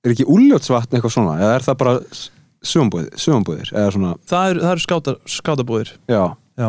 [0.05, 1.95] er ekki úljótsvatn eitthvað svona eða er það bara
[2.61, 3.71] sögumbúðir,
[4.29, 6.21] það eru, eru skáta, skátabúðir já,
[6.59, 6.67] Já.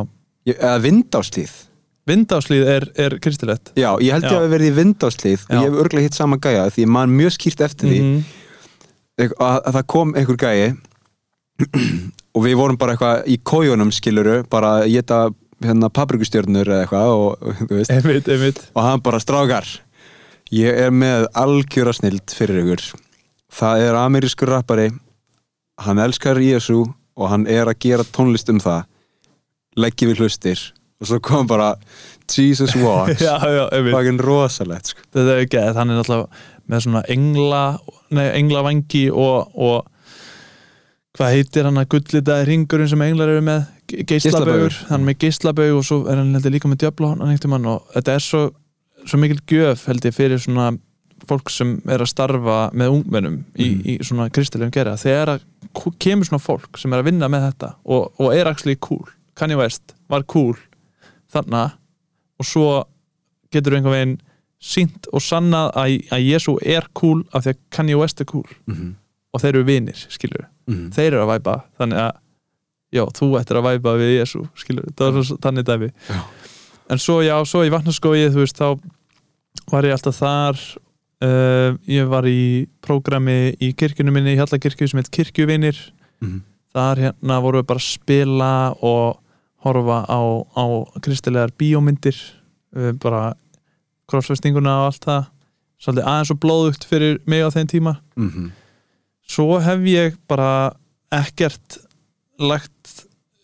[0.48, 1.52] Ég, eða vindástíð
[2.08, 5.66] Vindáslíð er, er kristilegt Já, ég held ég að hafa verið í vindástíð og ég
[5.68, 8.22] hef örglega hitt sama gæja því ég man mjög skýrt eftir því Mhm.
[9.36, 10.72] að, að það kom einhver gæi
[12.34, 15.18] og við vorum bara eitthvað í kójunum skiluru, bara að geta
[15.66, 18.60] hérna paprikustjörnur eða eitthvað og, þú veist, einmitt, einmitt.
[18.74, 19.68] Og hann bara strákar
[20.52, 22.84] ég er með algjöra snild fyrir ykkur.
[23.52, 24.90] Það er amerískur rappari
[25.82, 26.82] hann elskar Jésu
[27.16, 28.86] og hann er að gera tónlist um það.
[29.80, 30.60] Leggi við hlustir.
[31.02, 31.72] Og svo kom bara
[32.30, 33.24] Jesus Walks.
[33.94, 35.06] Fucking rosalegt sko.
[35.10, 36.28] þetta er ekki, hann er náttúrulega
[36.70, 37.62] með svona engla,
[38.14, 39.88] nei, englavangi og, og
[41.18, 43.64] hvað heitir hann að gullitaði ringurinn sem englar eru með
[44.08, 46.82] geislabaugur, hann með geislabaug og svo er hann heldur líka með
[47.42, 48.42] tímann og þetta er svo,
[49.06, 50.72] svo mikil gjöf held ég fyrir svona
[51.28, 53.82] fólk sem er að starfa með ungmennum í, Mhm.
[53.86, 55.40] í svona kristilegum gera þegar
[55.98, 59.56] kemur svona fólk sem er að vinna með þetta og, og er actually cool Kanye
[59.56, 60.56] West var cool
[61.32, 61.72] þarna
[62.38, 62.84] og svo
[63.52, 64.18] getur einhvern veginn
[64.62, 68.46] sínt og sannað að, að Jésu er cool af því að Kanye West er cool.
[68.66, 68.92] Mm -hmm.
[69.34, 72.12] og þeir eru vinir, skilur Mm þeir eru að væpa, þannig að
[72.92, 76.20] já, þú ættir að væpa við Jésu, skilur það var svo þannig dæmi Já.
[76.92, 78.78] en svo já, svo í vatnaskói, þú veist þá
[79.72, 80.60] var ég alltaf þar
[81.24, 85.78] uh, ég var í prógrami í kirkjunum minni, í Hjallakirkju sem heit Kirkjuvinir
[86.22, 86.42] Mhm.
[86.72, 89.18] þar hérna vorum við bara að spila og
[89.64, 90.20] horfa á,
[90.56, 90.64] á
[91.02, 92.16] kristilegar bíómyndir
[92.76, 93.34] uh, bara
[94.10, 95.26] krossfestinguna og allt það
[95.82, 98.50] svolítið aðeins og blóðugt fyrir mig á þeim tíma Mhm.
[99.26, 100.72] svo hef ég bara
[101.12, 101.78] ekkert
[102.46, 102.92] lagt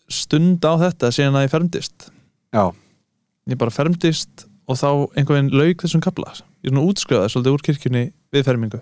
[0.09, 2.07] stund á þetta síðan að ég fermdist.
[2.55, 2.63] Já,
[3.49, 6.31] ég bara fermdist og þá einhvern veginn lauk þessum kapla
[6.63, 8.01] ég er nú útskrifaði svolítið úr kirkjunni
[8.35, 8.81] við fermingu.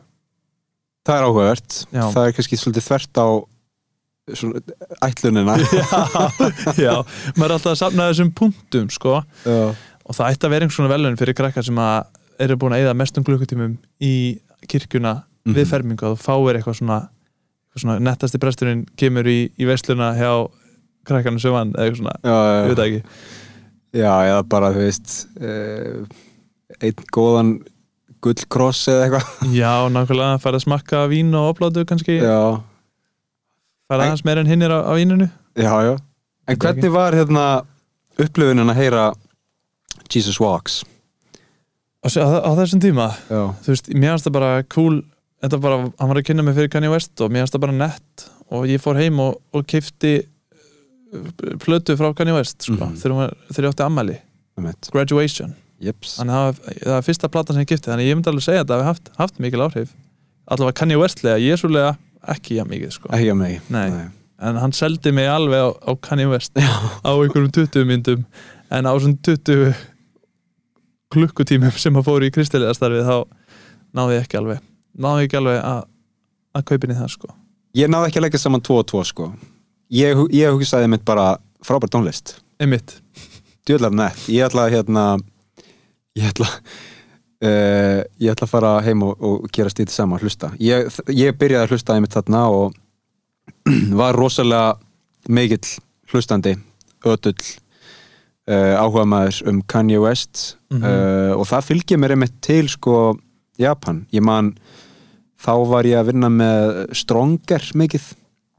[1.08, 1.76] Það er áhugavert.
[1.94, 2.04] Já.
[2.12, 3.28] það er kannski svolítið þvert á
[4.36, 4.62] svona,
[5.08, 5.54] ætlunina.
[6.86, 6.96] Já,
[7.38, 9.60] maður er alltaf að safna þessum punktum sko, Já.
[10.04, 12.10] og það ætti að vera einhvers svona velun fyrir krakkar sem að
[12.44, 14.14] eru búin að eyða mestum klukkutímum í
[14.68, 15.14] kirkjuna
[15.48, 15.70] við Mhm.
[15.72, 16.98] fermingu og þú fáir eitthvað svona,
[17.82, 20.32] svona nettasti presturinn kemur í, í veisluna hjá
[21.08, 23.02] krakkarnir sem hann eða svona, Já, ég já, veit það ekki.
[23.98, 26.02] Já, eða bara, þú veist uh,
[26.84, 27.52] einn góðan
[28.26, 29.30] gullkross eða eitthvað.
[29.62, 32.40] Já, nákvæmlega, færð að smakka vín og oplátu kannski, Já,
[33.88, 35.30] En- aðeins meira en hinnir á, á víninu.
[35.56, 35.94] Já, já.
[36.48, 37.46] En Veit hvernig var hérna
[38.20, 39.06] upplifunin að heyra
[40.12, 40.82] Jesus Walks?
[42.04, 45.00] á, á, á þessum tíma, Já, þú veist, mér finnst það bara cool,
[45.44, 47.78] þetta bara, hann var að kynna mig fyrir Kanye West og mér finnst það bara
[47.78, 48.26] nett.
[48.52, 50.16] Og ég fór heim og, og keifti
[51.64, 52.98] plötu frá Kanye West sko, Mhm.
[53.02, 53.86] þegar, þegar ég átti
[54.72, 56.18] eitt Graduation, Jeps.
[56.18, 58.64] Þannig að það var- fyrsta platan sem ég kifti, þannig að ég myndi alveg segja
[58.64, 59.90] að það hafi haft, haft mikil áhrif,
[60.50, 61.98] allavega Kanye Westlega Jésulega,
[62.28, 63.10] ekki jafn mikið sko.
[63.10, 64.08] Að mig Nei.
[64.40, 68.26] en hann seldi mig alveg á, á Kanye West á einhverjum 20 myndum.
[68.72, 69.76] En á svona 20
[71.14, 73.28] klukkutímum sem að fóru í kristilega starfið þá
[73.96, 74.60] náði ég ekki alveg
[74.98, 75.84] náði ég ekki alveg að
[76.58, 77.28] að kaupin í það sko?
[77.78, 79.26] Ég náði ekki að leggja saman 2 og 2 sko.
[79.94, 81.28] Ég, ég hugsaði mitt bara
[81.66, 82.38] frábær tónlist.
[82.60, 82.96] Einmitt,
[83.68, 84.24] Djöðlar nett.
[84.32, 85.04] Ég ætla að hérna
[86.18, 90.50] Ég ætla uh, Ég ætla að fara heim og, og gera stýtið saman hlusta.
[90.64, 92.74] Ég, ég byrjaði að hlusta einmitt þarna og
[94.02, 94.78] var rosalega
[95.30, 95.76] mikill
[96.12, 96.56] hlustandi
[97.08, 97.36] ötull
[98.50, 100.84] uh, áhuga maður um Kanye West Mhm.
[100.84, 102.96] uh, og það fylgir mér einmitt til sko
[103.58, 104.50] Japan, ég man
[105.42, 108.08] þá var ég að vinna með Stronger mikið.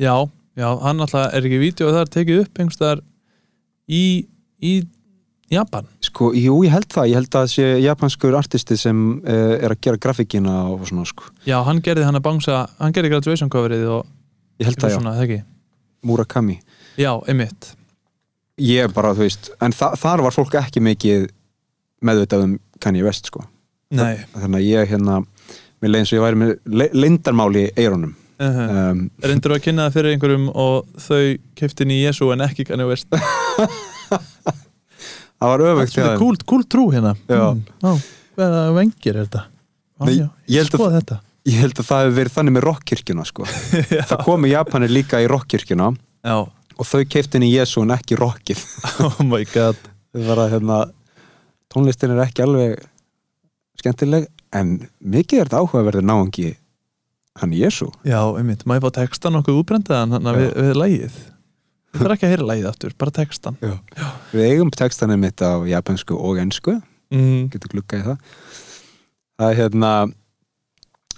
[0.03, 0.15] Já,
[0.59, 3.03] já hann alltaf er ekki vídeo og það er tekið upp einhverstaðar
[3.89, 4.05] í,
[4.63, 4.75] í
[5.53, 5.89] Japan?
[6.05, 9.73] Sko, jú, ég held það, ég held að það sé japanskur artisti sem uh, er
[9.73, 13.53] að gera grafíkina og svona sko, já, hann gerði hann að bangsa, hann gerði graduation
[13.53, 14.03] coverið og
[14.61, 14.97] ég held það já.
[14.99, 15.41] svona, það ekki?
[16.09, 16.59] Murakami,
[17.01, 17.73] já, einmitt,
[18.61, 21.27] ég bara, þú veist en þa þar var fólk ekki mikið
[22.05, 23.43] meðvitað um Kanye West sko.
[23.95, 24.21] Nei.
[24.35, 25.23] Þannig að ég hérna
[25.83, 28.15] mér leiðin svo ég væri með le leyndarmáli í eyrunum.
[28.39, 28.91] Uh -huh.
[28.93, 32.87] um, reyndur að kynna það fyrir einhverjum og þau keftin í Jesu en ekki Kanye
[32.87, 33.09] West?
[35.39, 37.15] Það var öfugt Þetta er cool, cool trú hérna.
[37.31, 37.91] Mm, á,
[38.39, 39.43] Hvaða vengir er þetta?
[39.99, 41.19] Á, Nei, já, ég að- Skoða þetta.
[41.47, 43.45] ég held að það hefur verið þannig með rockkirkjuna sko.
[44.11, 45.93] það komu Japanir líka í rockkirkjuna
[46.27, 46.37] Já,
[46.79, 48.65] og þau keiftin í Jésu en ekki rockið.
[49.07, 49.79] Oh my god.
[50.15, 50.79] Að hérna
[51.71, 52.79] tónlistin er ekki alveg
[53.81, 56.53] skemmtileg en mikið er þetta áhugaverður náungi
[57.39, 61.19] hann Jésu Já, einmitt, ég fá textan nokkuð útbrendaðan hann við, við lægið
[61.89, 63.57] Ég þarf ekki að heyra lægið aftur, bara textan
[64.31, 66.75] við eigum textanum mitt á japansku og ensku.
[67.09, 68.19] Mm, getur glukkað í það.
[69.39, 69.93] Það er hérna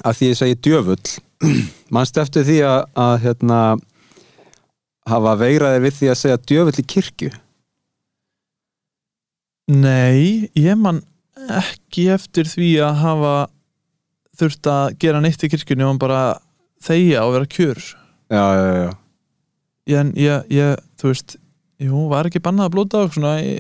[0.07, 1.15] að því ég segi djöfull
[1.95, 3.61] mannstu eftir því að, að hérna
[5.11, 7.33] hafa veigraði við því að segja djöfull í kirkju?
[9.71, 11.03] Nei, ég man
[11.49, 13.35] ekki eftir því að hafa
[14.41, 16.21] þurft að gera neitt í kirkjunni og bara
[16.85, 17.81] þegja og vera kjur.
[18.31, 18.91] Já, já, já,
[19.91, 21.37] ég, ég, ég, þú veist
[21.81, 23.57] jú, var ekki bannað að blóta svona í,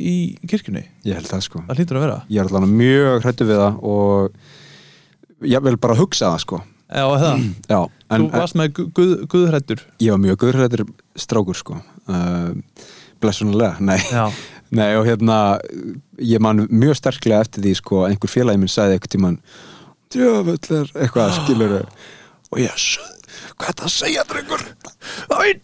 [0.00, 0.14] í
[0.48, 1.62] kirkjunni, ég held það sko.
[1.68, 2.18] Það hlýtur að vera.
[2.32, 6.60] Ég er alveg mjög hrættu við það og ég vil bara hugsa það sko.
[6.88, 7.42] Já, það,
[7.74, 7.80] já,
[8.16, 10.84] en þú varst með gu- guð, guðhrættur ég var mjög guðrættur
[11.20, 11.80] strákur sko.
[12.08, 12.56] Uh,
[13.22, 13.98] blessunulega, nei.
[14.08, 14.24] Já,
[14.76, 15.38] Nei og hérna
[16.20, 19.38] ég man mjög sterklega eftir því sko að einhver félagi minn sagði eitthvað tíman
[20.12, 21.78] djöfullir eitthvað skilur
[22.52, 22.88] og ég
[23.58, 24.62] hvað er það að segja drengur?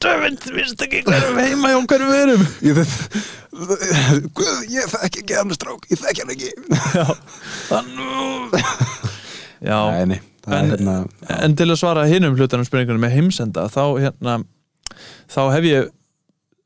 [0.04, 2.80] Döfind, viðst ekki hverjum heima hjá hverjum við erum ég,
[4.36, 6.50] Guð, ég þekki ekki hann strák ég þekki hann ekki.
[7.70, 8.56] Þannig
[10.60, 10.94] En- hérna
[11.40, 14.34] en til að svara hinum hlutunum spurningunum með heimsenda þá hérna
[15.32, 15.86] þá hef ég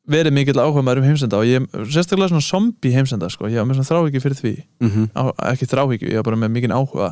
[0.09, 3.69] verið mikill áhuga maður um heimsenda og ég sérstaklega svona zombie heimsenda sko, ég var
[3.69, 4.55] með svona þráhyggju fyrir því.
[4.81, 7.11] Mm á, ekki þráhyggju, ég var bara með mikinn áhuga.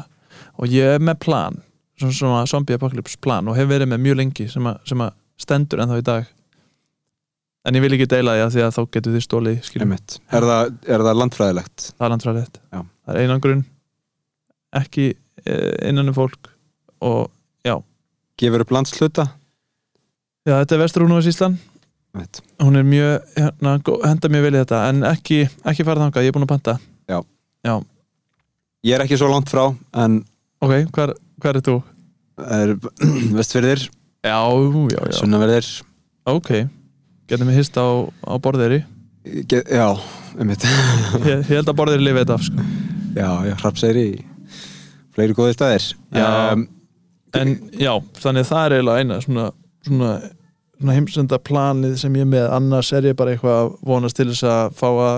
[0.56, 1.60] Og ég er með plan
[1.98, 5.12] svona, svona zombie apocalypse plan og hef verið með mjög lengi sem, að, sem að
[5.36, 6.26] stendur ennþá í dag.
[7.66, 9.56] En ég vil ekki deila því að því að þá getur þið stólið
[10.30, 11.92] er, það, er það landfræðilegt?
[11.96, 12.60] það er landfræðilegt.
[12.72, 12.80] Já.
[13.06, 13.64] það er einangrun
[14.76, 15.06] ekki
[15.44, 16.52] eh, innan um fólk
[17.02, 17.32] og
[18.36, 19.24] Gefur upp landsluta?
[20.44, 21.56] já, þetta er Vesturúnúis Ísland
[22.16, 22.38] Einmitt.
[22.64, 23.74] hún er mjög, hérna,
[24.08, 26.76] henda mjög vel í þetta en ekki, ekki fara þangað, ég er búin að panta.
[27.10, 27.18] Já.
[27.66, 27.74] Já,
[28.86, 29.64] Ég er ekki svo langt frá
[29.98, 30.20] en
[30.62, 31.76] ok, hvar, hvar er þú?
[32.56, 32.74] er
[33.38, 33.86] vestfyrðir,
[34.26, 35.68] Já, já, já, sunnaverðir.
[36.26, 36.50] Ok.
[37.28, 37.86] Getum við hist á,
[38.26, 38.80] á borðeiri
[39.50, 39.88] Ge Já,
[40.38, 40.64] einmitt.
[41.26, 42.66] Ég, ég held að borðeiri lifið þetta af sko.
[43.16, 44.06] Já, já, hrapsæri
[45.16, 45.86] fleiri góðir staðir.
[46.12, 46.66] Um,
[47.34, 49.46] en já, þannig að það er eiginlega eina svona,
[49.88, 50.10] svona
[50.84, 54.74] heimsenda planið sem ég með, annars er ég bara eitthvað að vonast til þess að
[54.76, 55.16] fá að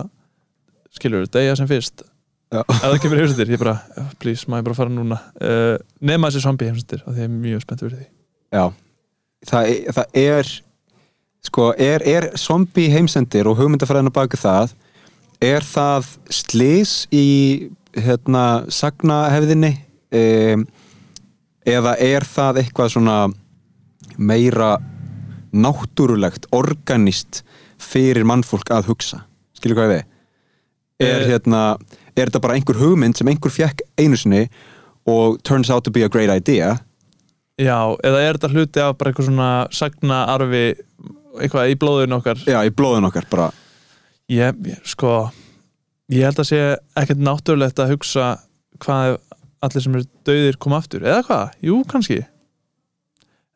[0.99, 2.05] skilur, degja sem fyrst.
[2.49, 5.18] Ef það kemur heimsendir, ég bara "Já, please, ég bara fara núna?
[5.40, 8.07] Uh, nema þessi zombie heimsendir, af því ég er mjög spennt fyrir því.
[8.53, 8.73] Já,
[9.47, 10.53] það, er- það er
[11.44, 14.73] sko, er, er zombie heimsendir og hugmyndafræðin á baku það
[15.42, 19.75] er það slís í hérna sagnahefðinni?
[20.09, 20.66] Um,
[21.66, 23.18] eða er það eitthvað svona
[24.16, 24.79] meira
[25.52, 27.42] náttúrulegt, organist
[27.78, 29.22] fyrir mannfólk að hugsa.
[29.58, 30.04] Skilur hvað ég við?
[30.98, 31.28] Er, Eh.
[31.30, 31.78] hérna,
[32.16, 34.48] er þetta bara einhver hugmynd sem einhver fjekk einu sinni
[35.06, 36.78] og turns out to be a great idea?
[37.58, 40.74] Já, eða er þetta hluti af bara eitthvað svona sagna arfi
[41.38, 42.37] eitthvað í blóðun okkar?
[42.46, 43.50] Já, í blóðun okkar bara.
[44.28, 45.30] Ég, sko
[46.11, 46.61] ég held að sé
[46.96, 48.38] ekkert náttúrulegt að hugsa
[48.84, 49.18] hvað
[49.62, 51.50] allir sem eru döðir koma aftur, eða hvað?
[51.62, 52.20] Jú, kannski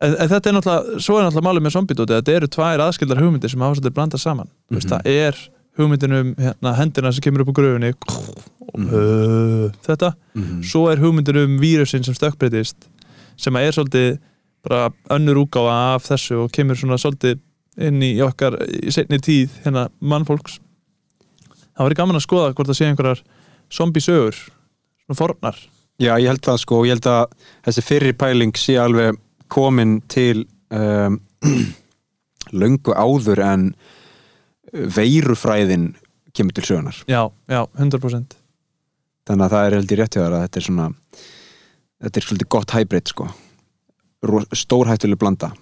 [0.02, 3.20] en, en þetta er náttúrulega svo er náttúrulega málið með zombidóti þetta eru tvær aðskildar
[3.22, 4.48] hugmyndir sem hafa svolítið blandað saman.
[4.70, 4.88] Mm Mhm.
[4.92, 5.38] það er
[5.78, 7.92] hugmyndin um hérna, hendina sem kemur upp á gröfunni
[8.74, 8.88] Mhm.
[8.94, 10.12] uh, þetta.
[10.64, 12.88] Svo er hugmyndir um vírusin sem stökkbreytist
[13.36, 14.18] sem er svolítið
[14.62, 17.38] bara önnur úgáfa af þessu og kemur svona svolítið
[17.78, 20.58] inn í okkar í setni tíð hérna mannfólks.
[21.76, 23.22] Það væri gaman að skoða hvort það sé einhverjar
[23.72, 25.56] zombie sögur svona fornar.
[25.98, 27.26] Já, ég held það sko ég held að
[27.66, 29.16] þessi fyrri pæling sé alveg
[29.52, 31.18] komin til um,
[32.62, 33.66] löngu áður en
[34.72, 35.92] veirufræðin
[36.32, 38.38] kemur til sögunar já, já, 100%
[39.28, 40.86] þannig að það er held ég rétt hjá þér að þetta er svona
[42.02, 43.28] þetta er svolítið gott hybrid sko
[44.56, 45.52] stórhættuleg blanda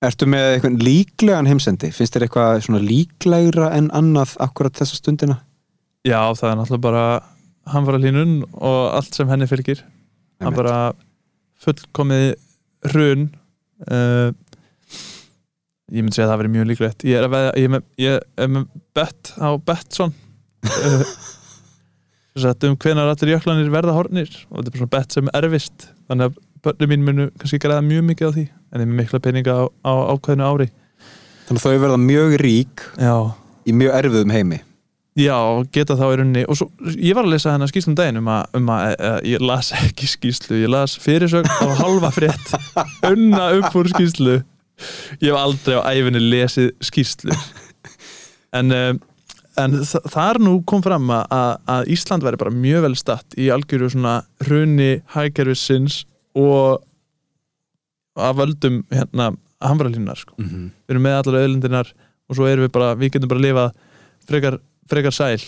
[0.00, 1.90] Ertu með eitthvað líklegan heimsendi?
[1.92, 5.42] Finnst þér eitthvað svona líklegra en annað akkurat þessa stundina?
[6.08, 7.04] já, það er náttúrulega bara
[7.70, 9.82] hann var að línun og allt sem henni fylgir
[10.40, 10.60] hann Einmitt.
[10.62, 10.76] bara
[11.60, 12.30] fullkomið
[12.90, 13.28] hrun
[13.90, 14.30] uh,
[15.90, 17.04] ég myndi segja að það veri mjög líklegt.
[17.08, 20.14] Ég er, að veðja, ég ég er með bett á Bettsson
[20.70, 21.04] uh,
[22.70, 25.88] um hvenar allir jöklanir verða hornir og þetta er bara svona bett sem er erfist
[26.06, 29.22] þannig að börnum mín munu kannski græða mjög mikið á því en ég er mikla
[29.24, 30.70] peninga á, á ákveðinu ári.
[31.48, 33.14] Þannig að þau verða mjög rík já,
[33.66, 34.60] í mjög erfiðum heimi
[35.20, 35.36] já
[35.74, 38.42] geta þá í rauninni og svo, ég var að lesa hennar skýslum daginn um að,
[38.58, 42.54] um að uh, ég las ekki skýslu ég las fyrirsögn á halva frétt
[43.10, 44.38] unna upp úr skýslu
[45.20, 47.36] ég hef aldrei á æfinni lesið skýslu
[48.58, 49.00] en, um,
[49.60, 53.50] en þa þar nú kom fram að, að- Ísland væri bara mjög vel statt í
[53.52, 56.04] algjöru svona hruni hægerfisins
[56.38, 56.80] og
[58.20, 59.30] að völdum hérna
[59.60, 60.34] hamralínar sko.
[60.38, 60.66] Mm -hmm.
[60.86, 61.92] við erum með allar auðlindinar
[62.28, 63.64] og svo erum við bara, við getum bara að lifa
[64.28, 64.58] frekar,
[64.90, 65.42] frekar sæl.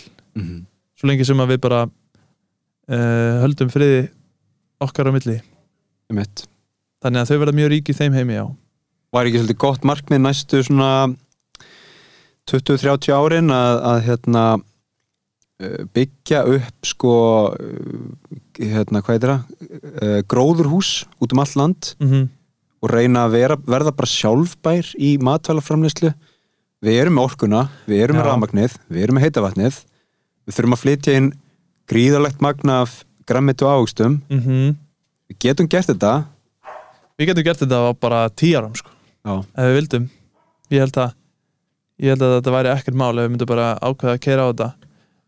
[0.98, 4.06] Svo lengi sem að við bara uh, höldum friði
[4.82, 5.38] okkar á milli.
[6.10, 6.46] Einmitt.
[7.02, 8.44] þannig að þau verða mjög rík í þeim heimi já.
[9.12, 10.90] Var ekki svolítið gott markmið næstu svona
[12.50, 17.16] 20-30 árin að, að hérna uh, byggja upp sko
[17.54, 20.22] uh, hérna hvað er það?
[20.30, 22.30] Gróðurhús út um allt land mm
[22.82, 26.10] og reyna að vera, verða bara sjálfbær í matvælaframleyslu
[26.82, 29.80] við erum með orkuna, við erum með rafmagnið við erum með heitavatnið.
[30.42, 31.28] Við þurfum að flytja inn
[31.90, 34.72] gríðarlegt magna af grammitu ágstum mm
[35.32, 36.12] við getum gert þetta.
[37.16, 38.90] Við getum gert þetta á bara tíu árum sko,
[39.24, 40.08] ef við vildum.
[40.74, 41.14] Ég held að
[42.02, 44.50] ég held að þetta væri ekkert mál ef við myndum bara ákveða að keira á
[44.50, 44.68] þetta.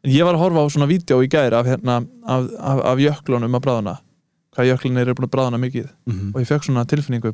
[0.05, 3.01] En ég var að horfa á svona vídeo í gæri af, hérna, af, af, af
[3.01, 3.95] jöklunum að bráðuna
[4.55, 5.88] hvað jöklunir eru búin að bráðuna mikið.
[6.11, 7.33] Mm og ég fekk svona tilfinningu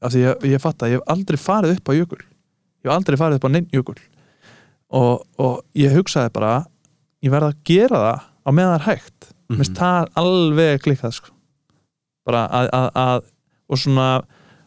[0.00, 2.22] af því ég, ég fatt að ég hef aldrei farið upp á jökul
[2.86, 3.98] ég hef aldrei farið upp á neinn jökul
[4.94, 6.52] og, og ég hugsaði bara
[7.24, 9.60] ég verð að gera það á meðan hægt mm Mhm.
[9.62, 9.74] -hmm.
[9.78, 11.28] það alveg klikkað sko.
[12.26, 13.20] bara að, að, að
[13.70, 14.22] og svona,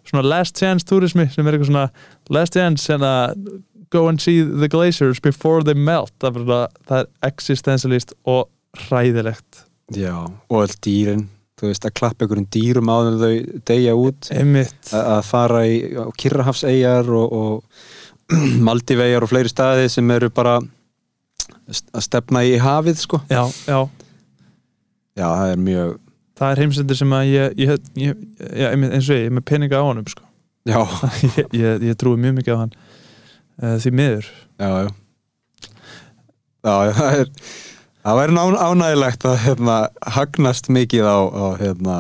[0.08, 1.90] svona last chance turismi sem er eitthvað svona
[2.30, 3.34] last chance and uh,
[3.92, 10.16] go and see the glaciers before they melt það er, er existentialist og hræðilegt já,
[10.50, 11.28] og all dýrin
[11.60, 14.32] þú veist, að klappa einhverjum dýrum áður þau deyja út
[14.94, 17.64] að að fara í á Kyrrahafseyjar og, og
[18.68, 20.60] Maldiveyjar og fleiri staði sem eru bara
[21.70, 23.22] að stefna í hafið sko.
[23.30, 23.80] Já, já.
[25.20, 25.98] Já, það er mjög
[26.40, 28.20] það er heimsendir sem að ég, ég, ég,
[28.56, 30.24] ég einmitt, eins og ég, ég er með peninga á honum sko.
[30.70, 30.80] já,
[31.40, 32.78] ég, ég, ég trúi mjög mikið á hann.
[33.60, 34.30] Uh, því miður.
[34.60, 34.92] Já, já.
[36.60, 37.34] Já, já, það er
[38.04, 39.76] það væri ánægilegt að hérna,
[40.16, 41.98] hagnast mikið á, á hérna,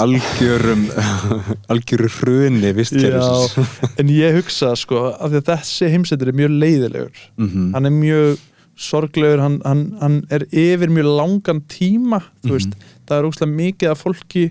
[0.00, 0.86] algjörum
[1.72, 7.72] algjöru hruni en ég hugsa sko af því að þessi heimsendir er mjög leiðilegur Mhm.
[7.74, 8.38] hann er mjög
[8.76, 12.52] sorglegur hann, hann, hann er yfir mjög langan tíma þú Mhm.
[12.56, 12.74] veist,
[13.06, 14.44] það er ógslag mikið af fólki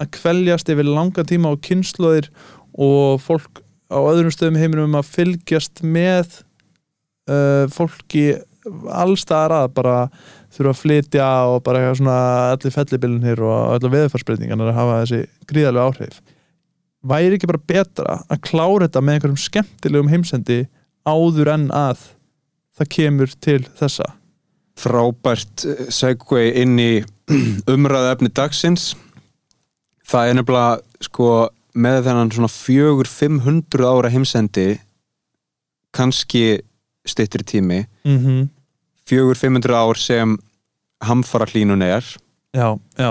[0.00, 2.28] að kveljast yfir langan tíma og kynnslóðir
[2.78, 6.42] og fólk á öðrum stöðum heiminum að fylgjast með
[7.28, 8.38] uh, fólki
[8.92, 9.96] allstaðar að bara
[10.54, 12.18] þurfa að flytja og bara svona
[12.54, 16.20] allir fellibilinir og allir veðurfarsbreytingarnir að hafa þessi gríðarlega áhrif.
[17.08, 20.60] Væri ekki bara betra að klára þetta með einhverjum skemmtilegum heimsendi
[21.08, 22.08] áður en að
[22.78, 24.08] það kemur til þessa?
[24.78, 26.90] Frábært eh, segway inn í
[27.74, 28.92] umræðu efni dagsins.
[30.08, 31.30] Það er nefnilega sko
[31.78, 34.68] með þennan svona fjögur 500 ára heimsendi
[35.94, 36.60] kannski
[37.08, 37.84] styttri tími.
[38.04, 38.48] Mm -hmm.
[39.08, 40.36] Fjögur 500 ár sem
[41.04, 42.04] hamfara hlínun er.
[42.56, 43.10] Já, já,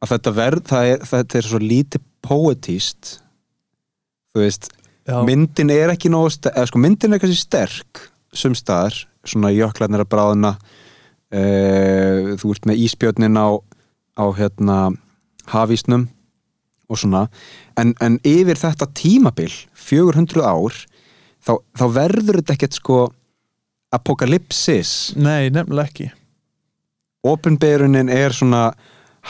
[0.00, 3.16] að þetta verð, það er, þetta er svo lítið poetíst
[4.30, 4.70] þú veist,
[5.08, 5.18] já.
[5.26, 8.04] myndin er ekki sterk, eða sko myndin er kannski sterk
[8.36, 8.94] sum staðar,
[9.26, 13.58] svona jöklarnir að bráðuna uh, þú ert með íspjötnin á,
[14.16, 14.78] á hérna
[15.50, 16.06] hafísnum
[16.90, 17.26] og svona.
[17.78, 20.76] En, en yfir þetta tímabil 400 ár
[21.42, 23.00] þá, þá verður þetta ekkert sko
[23.94, 26.08] apokalypsis nei, nefnilega ekki.
[27.26, 28.70] Opinberunin er svona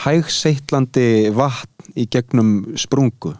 [0.05, 3.33] hægseitlandi vatn í gegnum sprungu.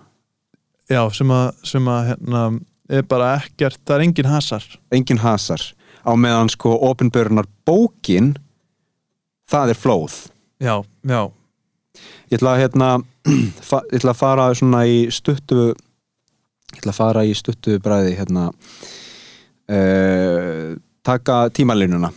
[0.91, 2.45] Já, sem að, sem að hérna,
[2.91, 4.65] er bara ekkert, það er engin hasar.
[4.91, 5.63] Engin hasar.
[6.03, 8.33] Á meðan sko opinberunar bókin
[9.47, 10.17] það er flóð.
[10.61, 11.21] Já, já,
[12.31, 12.89] ég ætla að hérna
[13.31, 18.47] ég ætla að fara svona í stuttu ég ætla að fara í stuttu bræði hérna
[18.51, 20.40] uh,
[21.03, 22.11] taka tímalínuna.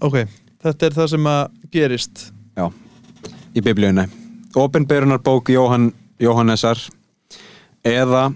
[0.00, 0.22] Ok
[0.62, 1.42] þetta er það sem að
[1.74, 2.26] gerist.
[3.56, 4.04] Í biblíunni.
[4.58, 6.78] Opinberunar bók Jóhann, Jóhannesar
[7.86, 8.28] eða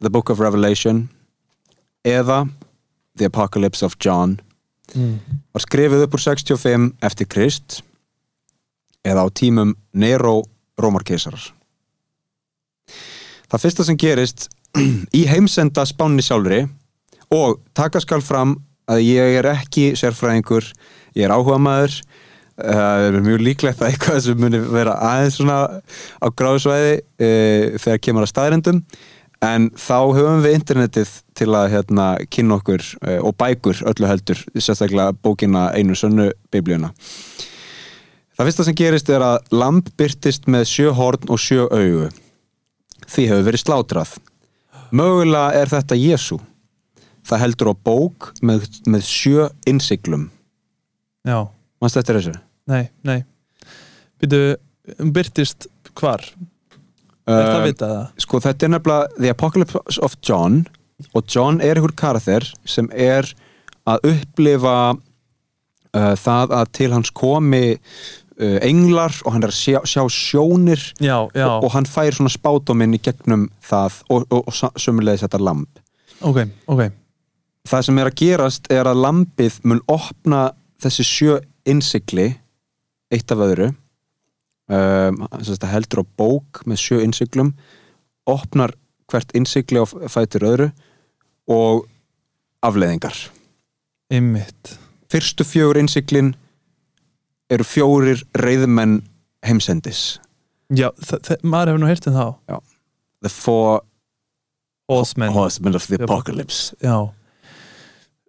[0.00, 1.08] The Book of Revelation
[2.06, 2.44] eða
[3.18, 4.38] The Apocalypse of John.
[4.94, 5.20] Mm.
[5.54, 7.76] var skrifið upp úr 65 eftir Krist
[9.06, 10.40] eða á tímum Nero
[10.82, 11.44] Rómarkeisarar
[13.46, 14.48] Það fyrsta sem gerist
[15.20, 16.64] í heimsenda spánni sjálfri
[17.30, 18.56] og taka skal fram
[18.90, 20.66] að ég er ekki sérfræðingur
[21.16, 22.00] ég er áhuga maður
[22.60, 25.58] það er mjög líklegt að eitthvað sem muni vera aðeins svona
[26.20, 27.30] á gráðsvæði e,
[27.80, 28.82] þegar kemur að staðrendum
[29.44, 34.42] en þá höfum við internetið til að hérna, kynna okkur e, og bækur öllu heldur,
[34.56, 36.92] sérstaklega bókina einu sönnu biblíuna.
[38.36, 42.10] Það fyrsta sem gerist er að lamb byrtist með sjö horn og sjö augu.
[43.08, 44.14] Því hefur verið slátrað.
[44.96, 46.40] Mögulega er þetta Jésu
[47.26, 50.28] það heldur á bók með, með sjö innsiglum.
[51.26, 51.48] Já,
[51.80, 52.38] mannst þetta er þessu?
[52.70, 53.20] nei, nei.
[54.20, 54.56] Byrju,
[55.00, 55.66] um byrtist
[55.96, 56.22] hvar?
[57.30, 58.06] Er það að vita það?
[58.24, 60.64] sko þetta er nefnilega The Apocalypse of John
[61.16, 63.28] og John er einhver karakter sem er
[63.88, 69.80] að upplifa uh, það að til hans komi uh, englar og hann er að sjá,
[69.88, 74.50] sjá sjónir já, já, og, og hann fær svona spátuminn í gegnum það og, og,
[74.50, 75.80] og sömulegis þetta lamb
[76.20, 76.82] ok, ok
[77.68, 80.50] það sem er að gerast er að lambið mun opna
[80.80, 81.38] þessi sjö
[81.68, 82.28] innsigli
[83.12, 83.70] eitt af öðru.
[84.70, 85.24] Um,
[85.66, 87.56] heldur á bók með sjö innsiglum
[88.30, 88.70] opnar
[89.10, 90.68] hvert innsikli á fætur öðru
[91.50, 91.88] og
[92.62, 93.16] afleiðingar.
[94.14, 94.76] Einmitt.
[95.10, 96.36] Fyrstu fjögur innsiklin
[97.50, 99.00] eru fjórir reyðmenn
[99.46, 100.20] heimsendis.
[100.70, 100.92] Já,
[101.42, 102.60] maður hefur nú heyrt um þá.
[103.26, 103.80] The Four
[104.88, 105.34] Horsemen.
[105.74, 106.76] of The Apocalypse.
[106.78, 107.10] Já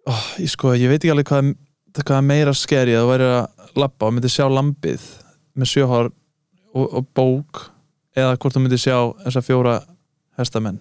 [0.02, 1.52] Ó, ég sko, ég veit ekki alveg hvað,
[2.00, 5.04] hvað meira skeri að þú væri að labba og myndi sjá lambið
[5.54, 6.08] með sjöhár
[6.74, 7.60] og, og bók
[8.18, 9.76] eða hvort þú myndi sjá þessa fjóra
[10.40, 10.80] hestamenn.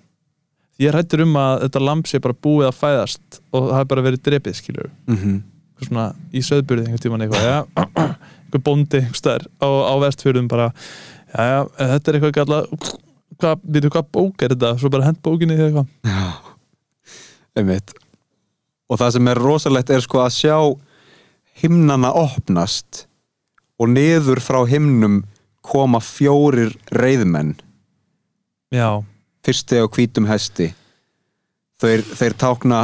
[0.82, 4.06] Ég hættur um að þetta lamb sé bara búið að fæðast og það hafi bara
[4.08, 5.40] verið drepið skilur mm -hmm.
[5.86, 7.58] svona í söðburði einhvern tímann eitthvað já,
[8.42, 10.72] einhver bóndi einhver stær á, á vestfjörðum bara
[11.38, 12.64] já, já, þetta er eitthvað galla
[13.38, 14.78] hvað, veitu hvað bók er þetta?
[14.78, 15.88] Svo bara hent bókinni eða eitthvað.
[17.56, 18.01] Einmitt
[18.92, 20.58] og það sem er rosalegt er sko að sjá
[21.62, 23.06] himnana opnast
[23.80, 25.22] og niður frá himnum
[25.64, 27.56] koma fjórir reyðmenn
[28.74, 29.02] já,
[29.46, 30.72] fyrsti á hvítum hesti.
[31.82, 32.80] Þeir, þeir tákna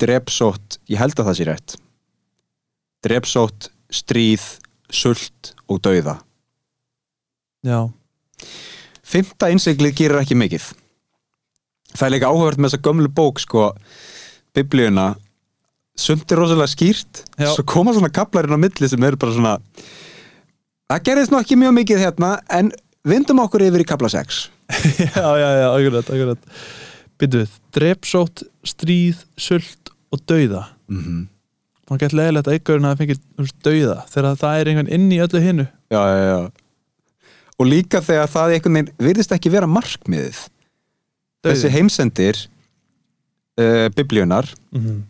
[0.00, 1.74] drepsótt, ég held að það sé rétt.
[3.04, 4.46] Drepsótt, stríð
[4.92, 6.16] sult og dauða.
[7.62, 7.90] Já,
[9.12, 10.70] Fymta innsiglið gerir ekki mikið.
[11.92, 13.66] Það er líka áhugavert með þessa gömlu bók sko,
[14.56, 15.10] biblíuna
[15.98, 17.52] sumt er rosalega skýrt Já.
[17.52, 19.58] svo koma svona kaplarinn á milli sem eru bara svona
[20.90, 22.72] það gerðist nú ekki mjög mikið hérna en
[23.04, 24.48] vindum okkur yfir í kapla 6
[25.16, 26.38] já, já, já, akkurat, akkurat.
[27.20, 30.64] Byttuð, drepsótt, stríð, sult og dauða.
[30.88, 31.26] Mm -hmm.
[31.90, 35.40] Man gett leðilegt að fengið þú veist, dauða þegar það er einhvern inn í öllu
[35.40, 36.50] hinnu já, já, já.
[37.58, 40.38] Og líka þegar það einhvern veginn virðist ekki vera markmiðið.
[41.44, 42.36] Þessi heimsendir
[43.60, 45.02] uh, biblíunar mm -hmm.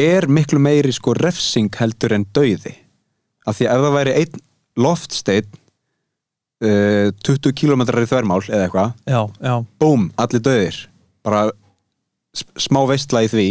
[0.00, 2.74] Er miklu meiri sko refsing heldur en dauði.
[3.46, 4.40] Af því að ef það væri einn
[4.84, 5.50] loftsteinn
[6.64, 8.94] uh, 20 km í þvermál eða eitthvað,
[9.78, 10.80] búm, allir dauðir.
[11.24, 11.46] Bara
[12.34, 13.48] smá veistla í því.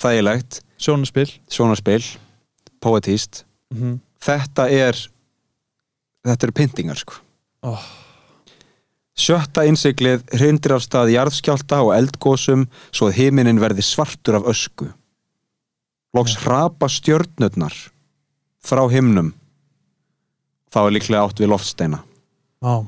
[0.00, 2.02] Þægilegt, Sjónaspil svona spil
[2.80, 3.44] poetíst,
[3.74, 3.96] mm -hmm.
[4.24, 4.96] þetta er
[6.24, 7.18] þetta eru pyntingar sko.
[7.62, 7.82] Oh,
[9.20, 14.88] Sjötta innsiglið hrindir af stað jarðskjálta og eldgósum svo að himinin verði svartur af ösku.
[16.16, 17.74] Loks hrapa stjörnurnar
[18.64, 19.32] frá himnum.
[20.70, 22.02] Þá er líklega átt við loftsteina.
[22.62, 22.86] Á,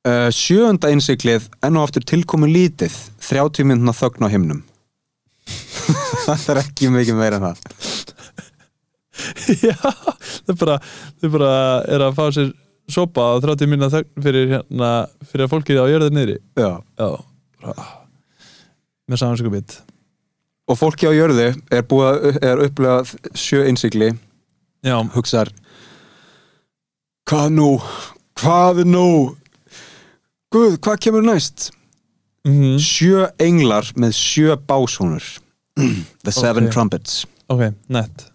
[0.00, 4.62] Uh, sjöunda innsiglið enn og aftur tilkomin lítið 30 myndna þögn á himnum.
[6.24, 7.60] það er ekki mikið meira en það.
[9.68, 10.78] Já, það er bara
[11.20, 11.52] þau bara
[11.84, 12.48] er að fá sér
[12.90, 14.90] sopa á 30 minna þögn fyrir hérna
[15.28, 16.70] fyrir að fólkið á jörðir niðri Já.
[16.96, 17.08] Já,
[17.60, 17.86] bara
[19.10, 19.76] með samansöku bit
[20.70, 24.12] Og fólki á jörðu er búið að upplegað sjö innsigli.
[24.86, 25.50] Já, hugsar
[27.30, 27.68] Hvað nú?
[28.40, 29.04] Hvað nú?
[30.50, 31.68] Guð, hvað kemur næst?
[32.48, 35.26] mm Sjö englar með sjö básónur
[36.24, 36.72] The Seven Ok.
[36.72, 37.26] Trumpets.
[37.52, 38.26] Ok, nett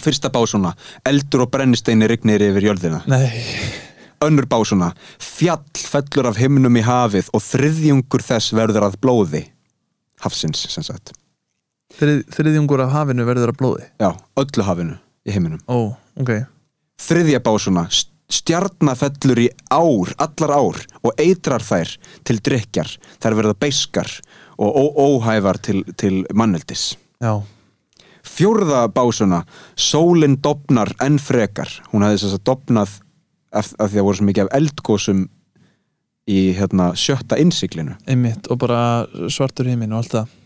[0.00, 0.70] Fyrsta básóna,
[1.04, 3.02] eldur og brennisteini rignir yfir jörðina.
[3.10, 3.26] Nei,
[4.24, 9.42] Önnur básóna, fjall fellur af himnum í hafið og þriðjungur þess verður að blóði.
[10.24, 11.12] Hafsins, sem sagt
[12.00, 13.86] Þrið, þriðjungur af hafinu verður að blóði?
[14.00, 14.94] Já, öllu hafinu
[15.28, 15.60] í heiminum.
[15.68, 15.92] Ó,
[16.22, 16.30] ok.
[17.00, 17.82] Þriðja básuna,
[18.30, 21.92] stjarnafellur í ár, allar ár og eitrar þær
[22.24, 24.10] til drikjar þær verða beiskar
[24.60, 26.94] og ó- óhæfar til, til manneldis.
[27.20, 27.40] Já,
[28.30, 29.42] Fjórða básuna,
[29.80, 31.70] sólin dopnar enn frekar.
[31.90, 32.90] Hún hafði þess að dopnað
[33.56, 35.22] af, af því að voru svo mikið af eldgósum
[36.30, 38.80] í hérna, sjötta innsiklinu einmitt og bara
[39.32, 40.36] svartur himinn og allt það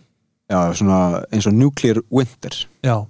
[0.50, 2.52] Já, svona eins og nuclear winter
[2.84, 3.06] Já,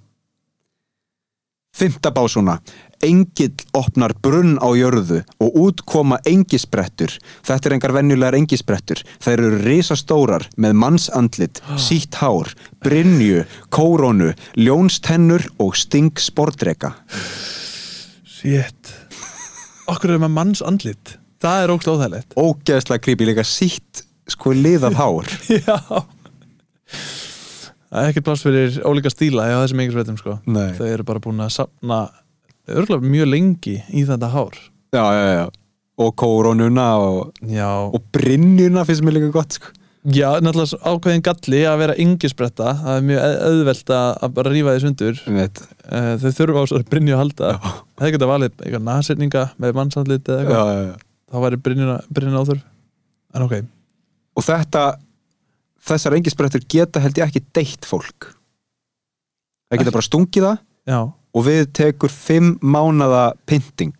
[1.75, 2.61] Fymta básuna,
[3.03, 7.11] engill opnar brunn á jörðu og útkoma engisbrettur.
[7.43, 9.03] Þetta er engar venjulegar engisbrettur.
[9.19, 13.43] Þær eru risastórar með mannsandlit, sítt hár, brynju,
[13.75, 16.95] kórónu, ljónstennur og sting spordreka.
[18.23, 18.95] shit
[19.91, 24.95] Okkur er með manns andlit Það er ógst óþægilegt Ógeðslega creepy líka sítt sko liðað
[24.97, 25.33] hár.
[25.67, 26.14] Já Það
[27.95, 30.73] ekkert pláss fyrir ólíka stíla hjá þessum engisveitum sko Nei.
[30.79, 31.99] Þau eru bara búin að safna
[32.69, 34.59] örgulega mjög lengi í þetta hár
[34.95, 35.47] Já, já, já.
[35.99, 39.71] Og kórónuna og, Já, og brynjuna finnst mér líka gott sko.
[40.05, 44.51] já náttúrulega ákveðin galli að vera yngisbretta Það er mjög auð- auðvelt að bara
[44.83, 45.63] sundur Ég veit.
[45.89, 47.53] Eh, Þau þurfa á svo að brynju að halda
[48.01, 50.99] Það geta valið eitthvað nasetninga með mannsandlit eða eitthvað.
[51.31, 51.97] Þá væri brynjuna
[52.43, 52.63] áþurf
[53.35, 53.55] En ok,
[54.35, 54.83] Og þetta,
[55.85, 58.31] þessar engisbrettur geta held ég ekki deitt fólk.
[59.69, 60.59] Það geta bara stungið það
[60.95, 61.01] já,
[61.35, 63.97] og við tekur fimm mánada pynting.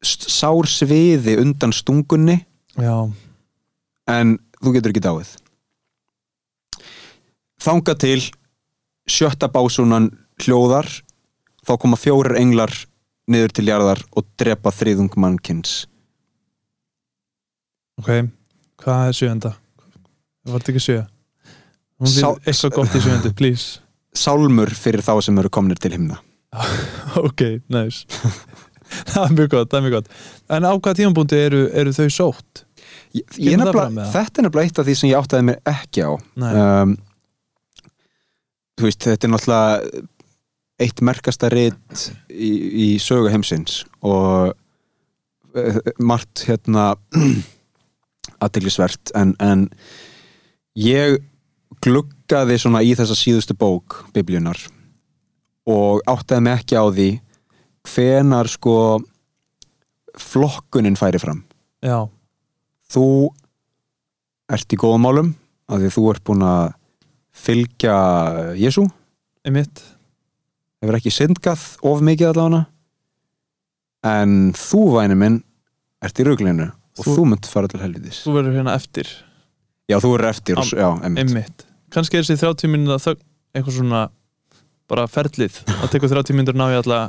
[0.00, 2.38] Sár sviði undan stungunni.
[2.80, 2.96] Já,
[4.08, 5.34] en þú getur ekki dáið.
[7.60, 8.20] Þanga til
[9.10, 10.08] sjötta básúnan
[10.40, 10.88] hljóðar
[11.66, 12.72] þá koma fjórir englar
[13.30, 15.84] niður til jarðar og drepa þriðung mannkins
[18.00, 18.30] ok
[18.80, 19.52] hvað er sjöunda?
[20.44, 20.98] Það var þetta ekki sjö
[22.00, 23.80] hún Sá- fyrir eitthvað gott í sjöndu, please.
[24.16, 26.20] Sálmur fyrir þá sem eru komnir til himna.
[27.20, 28.06] Ok, nice.
[29.10, 30.08] Það er mjög gott, það er mjög gott.
[30.50, 32.64] En á hvað tímabúndi eru, eru þau sótt?
[33.14, 34.00] ég, ég það?
[34.12, 36.10] þetta er nefnilega eitt af því sem ég áttaði mér ekki á.
[36.50, 36.94] Um,
[38.78, 40.02] þú veist, þetta er náttúrulega
[40.80, 46.92] eitt merkasta rit í, í sögu heimsins og uh, margt hérna
[48.44, 49.68] aðteglisvert en, en
[50.78, 51.18] ég
[51.82, 54.58] gluggaði svona í þessa síðustu bók biblíunar
[55.70, 57.08] og áttaði mig ekki á því
[57.90, 58.74] hvenar sko
[60.20, 61.44] flokkunin færi fram.
[61.84, 62.04] Já,
[62.92, 63.04] þú
[64.50, 65.30] ert í góðum málum
[65.70, 66.72] af því þú ert búin að
[67.40, 67.94] fylgja
[68.58, 68.84] Jésu
[69.46, 69.80] einmitt.
[70.82, 72.66] Hefur ekki syndgað of mikið allavega.
[74.04, 75.38] En þú væni minn
[76.02, 78.22] ert í ruglinu og Þú- þú, munt fara til helvitis.
[78.26, 79.06] þú verður hérna eftir,
[79.90, 81.24] já þú er eftir Am- já, einmitt.
[81.26, 81.66] einmitt.
[81.90, 83.22] Kannski er þessi 30 mínúna þögn
[83.54, 84.02] eitthvað svona
[84.90, 87.00] bara ferlið, að tekur 30 mínútur ná ég alla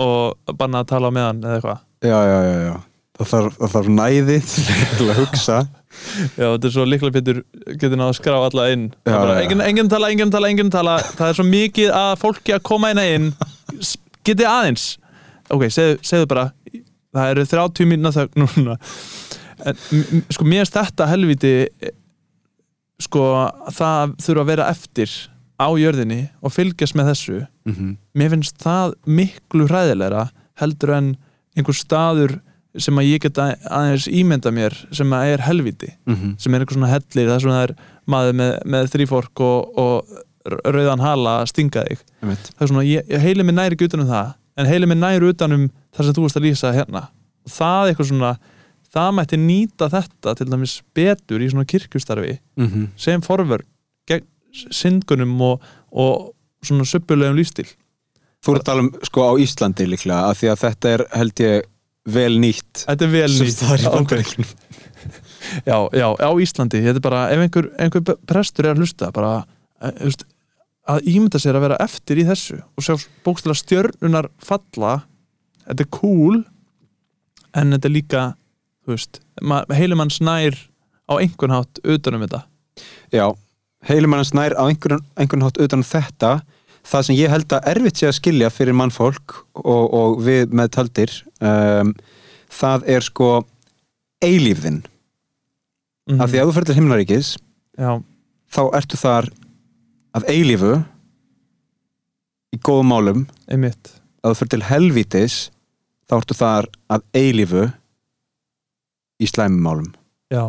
[0.00, 1.80] og banna að tala á meðan eða eitthvað.
[2.04, 2.76] Já, já, já, já.
[3.18, 4.36] Það þarf, það þarf næði
[4.98, 5.56] til að hugsa.
[6.38, 7.40] Já, þetta er svo líklega betur
[7.80, 8.84] getur náða að skrá alla inn.
[9.08, 10.98] Já, bara, engin, engin tala, engin tala, engin tala.
[11.18, 13.26] Það er svo mikið að fólki að koma inn inn.
[13.82, 13.96] S-
[14.28, 14.84] Getið aðeins.
[15.50, 16.46] Ok, segðu, segðu bara.
[17.16, 18.78] Það eru 30 mínúna þögn núna.
[19.66, 19.80] En,
[20.30, 21.52] Sko, mér er þetta helviti
[22.98, 23.22] Sko,
[23.70, 25.12] það þurfa að vera eftir
[25.58, 27.38] á jörðinni og fylgjast með þessu.
[27.66, 27.96] Mm -hmm.
[28.18, 30.28] Mér finnst það miklu hræðilegra
[30.58, 31.16] heldur en
[31.56, 32.40] einhver staður
[32.78, 35.92] sem að ég get að- aðeins ímynda mér sem að er helviti
[36.38, 37.74] sem er eitthvað svona hellir þar sem það er
[38.06, 40.04] maður með, með þrýfork og, og
[40.74, 41.98] rauðan hala að stinga þig.
[42.58, 44.98] Það er svona, ég, ég heili mig næri ekki utan um það en heili mig
[44.98, 47.08] næri utan um það sem þú veist að lýsa hérna.
[47.48, 48.36] Það er eitthvað svona
[48.94, 52.86] það mætti nýta þetta til dæmis betur í svona kirkjustarfi Mm -hmm.
[52.96, 53.62] sem forvör
[54.06, 54.26] gegn
[54.70, 55.62] syndgunum og,
[55.92, 57.68] og svona suppulegum lífstíl
[58.44, 61.40] þú ert að tala um sko á Íslandi líklega af því að þetta er held
[61.40, 61.62] ég
[62.06, 64.54] vel nýtt Þetta er vel nýtt.
[65.66, 66.82] Já, já, já, á Íslandi.
[66.82, 69.44] Þetta er bara, ef einhver, einhver prestur er að hlusta bara,
[69.80, 70.24] eh, veist,
[70.88, 72.94] að ímynda sér að vera eftir í þessu og sjá
[73.26, 75.02] bókstæla stjörnunar falla
[75.66, 76.42] þetta er cool
[77.54, 78.22] en þetta er líka
[78.88, 79.20] þú veist,
[79.76, 80.56] heilum hans nær
[81.08, 82.42] á einhvern hátt utanum þetta.
[83.12, 83.26] Já,
[83.88, 86.38] heilumannans nær á einhvern, einhvern hátt utan um þetta.
[86.88, 90.70] Það sem ég held að erfitt sé að skilja fyrir mannfólk og, og við með
[90.78, 91.12] taldir
[91.44, 91.92] um,
[92.48, 93.32] það er sko
[94.24, 94.80] eilífðin.
[96.08, 97.26] Mm af því að þú fyrir til himnaríkis
[97.76, 97.90] já,
[98.48, 99.26] þá ertu þar
[100.16, 100.70] að eilífu
[102.56, 103.26] í góðum málum.
[103.44, 103.90] Einmitt.
[104.24, 105.36] Að þú fyrir til helvítis
[106.08, 107.66] þá ertu þar að eilífu
[109.18, 109.88] í slæmum málum.
[110.32, 110.44] Já,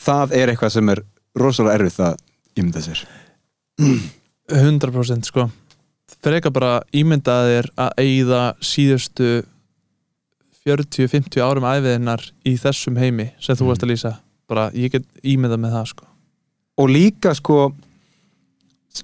[0.00, 1.02] það er eitthvað sem er
[1.40, 2.16] rosalega erfitt að
[2.60, 3.02] ímynda sér.
[4.50, 5.48] 100% sko.
[6.20, 9.42] Freka bara ímyndaðir að eigða síðustu
[10.66, 13.68] 40-50 árum æfiðinnar í þessum heimi sem þú Mm.
[13.70, 14.12] varst að lýsa.
[14.48, 16.04] Bara ég get ímyndað með það sko.
[16.78, 17.72] Og líka sko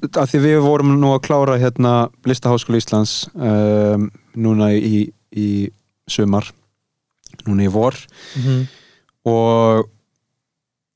[0.02, 5.70] að því við vorum nú að klára hérna listaháskóla Íslands um, núna í, í
[6.08, 6.50] sumar
[7.46, 8.66] núna í vor mm -hmm.
[9.32, 9.88] og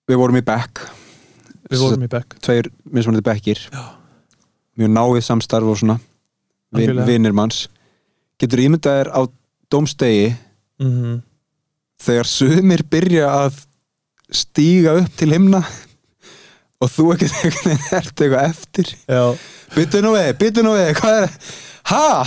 [0.09, 0.85] við vorum í bekk
[1.71, 3.85] við vorum í bekk tveir mismunandi bekkir Já.
[4.79, 5.99] mjög náið samstarf og svona
[6.73, 7.69] vinnir manns
[8.39, 9.21] getur ímyndaðir á
[9.71, 10.37] dómstegi
[10.79, 11.21] mm -hmm.
[12.01, 13.65] þegar sumir byrja að
[14.31, 15.65] stíga upp til himna
[16.81, 17.33] og þú ekkert
[17.99, 18.97] ert eitthvað eftir
[19.71, 21.31] Byttu nú við, byttu nú við, hvað er
[21.91, 22.25] Ha?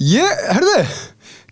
[0.00, 0.76] Ég, herðu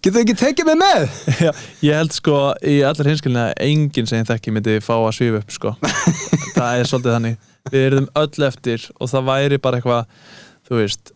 [0.08, 1.02] Getur ekki tekið mig með?
[1.44, 1.50] já,
[1.84, 5.40] ég held sko í allar hinskilina að enginn sem ég þekki myndi fá að svífa
[5.42, 5.72] upp sko.
[6.56, 7.34] Það er svolítið þannig.
[7.68, 10.30] Við erum öll eftir og það væri bara eitthvað
[10.64, 11.12] þú veist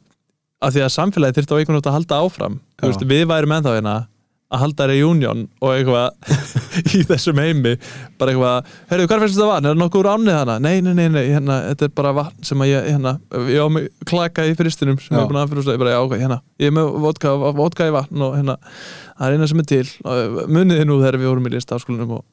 [0.61, 2.59] af því að samfélagi þurfti á einhvern veginn að halda áfram.
[2.85, 3.97] Veist, við værum ennþá hérna
[4.53, 6.35] að halda reunion og eitthvað
[6.99, 7.73] í þessum heimi
[8.21, 9.69] bara eitthvað, herru, hvað finnst þetta vatn?
[9.69, 10.57] Er það nokkuð úr ánið hana?
[10.63, 13.15] Nei, nei, nei, nei hérna, þetta er bara vatn sem að ég, hérna
[13.49, 15.19] ég á mig klaka í fristinum sem Já.
[15.19, 17.89] ég er búin að fyrir ég bara, já, ok, hérna, ég er með vodka, vodka
[17.89, 18.59] í vatn og hérna,
[19.17, 19.83] það er eina sem er til
[20.13, 22.25] Og muniði nú þegar við vorum í listaháskólanum og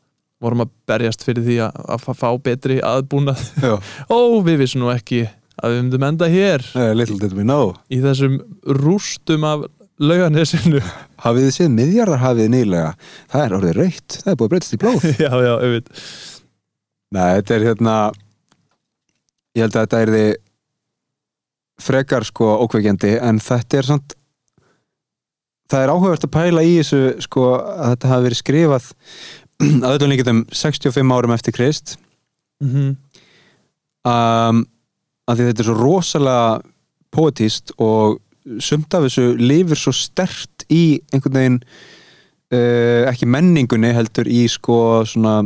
[0.44, 3.42] vorum að berjast fyrir því að, að fá- betri aðbúnað
[4.16, 5.26] ó, við vissum nú ekki
[5.60, 6.64] að við myndum enda hér
[6.96, 8.38] little did we know í þessum
[8.80, 9.66] rústum af
[10.00, 10.82] lauganesinu.
[11.24, 12.92] Hafið þið séð miðjarðarhafið nýlega?
[13.32, 15.08] Það er orðið raukt, það er búið að breytast í blóð.
[15.26, 16.04] Já, já, auðvitað
[17.10, 17.96] Nei, þetta er hérna
[19.58, 20.32] ég held að þetta er þið
[21.80, 24.16] frekar sko ókveikjandi en þetta er samt
[25.72, 28.90] það er áhugavert að pæla í þessu sko að þetta hafi verið skrifað
[29.88, 31.98] að öllum líkitum 65 árum eftir Krist.
[32.62, 32.94] Mm
[34.08, 34.66] um,
[35.30, 36.46] að því þetta er svo rosalega
[37.14, 38.20] poetist og
[38.64, 41.58] sumt af þessu lifir svo stert í einhvern veginn
[42.54, 45.42] uh, ekki menningunni heldur í sko svona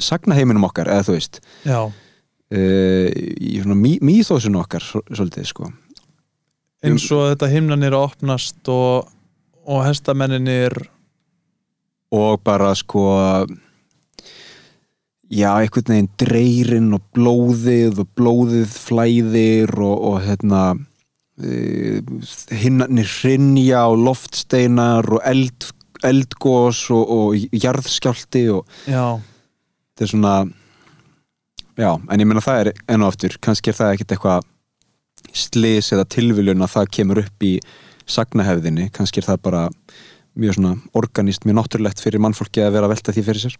[0.00, 1.40] sagnaheiminum okkar eða þú veist.
[1.66, 5.70] Já, uh, í svona mý, mýþósun okkar svo- svolítið sko.
[6.86, 9.10] Eins og þetta himnanir að opnast og,
[9.68, 10.72] og hestamenninir
[12.16, 13.02] og bara sko
[15.30, 20.62] já, einhvern veginn dreyrinn og blóðið og blóðið flæðir og, og hérna
[21.40, 25.68] hinnarnir hrinja og loftsteinar og eld,
[26.06, 29.18] eldgós og, og jarðskjálti og já,
[29.92, 30.34] þetta er svona
[31.80, 34.48] já, en ég meina það er enn og aftur, kannski er það ekkert eitthvað
[35.36, 37.56] slis eða tilviljun að það kemur upp í
[38.10, 39.66] sagnahefðinni, kannski er það bara
[40.40, 43.56] mjög svona organist, mjög náttúrulegt fyrir mannfólki að vera að velta því fyrir sér.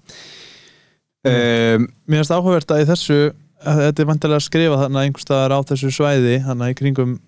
[1.20, 3.18] Um, mér finnst áhugavert að í þessu
[3.61, 7.18] að þetta er vantilega að skrifa þarna einhvers staðar á þessu svæði þarna í kringum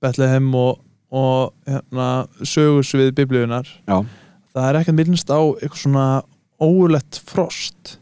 [0.00, 0.80] Bethlehem og,
[1.12, 2.08] og hérna,
[2.40, 3.96] sögursvið biblíunar já,
[4.54, 6.06] það er ekkert minnst á eitthvað svona
[6.60, 7.96] óulett frost.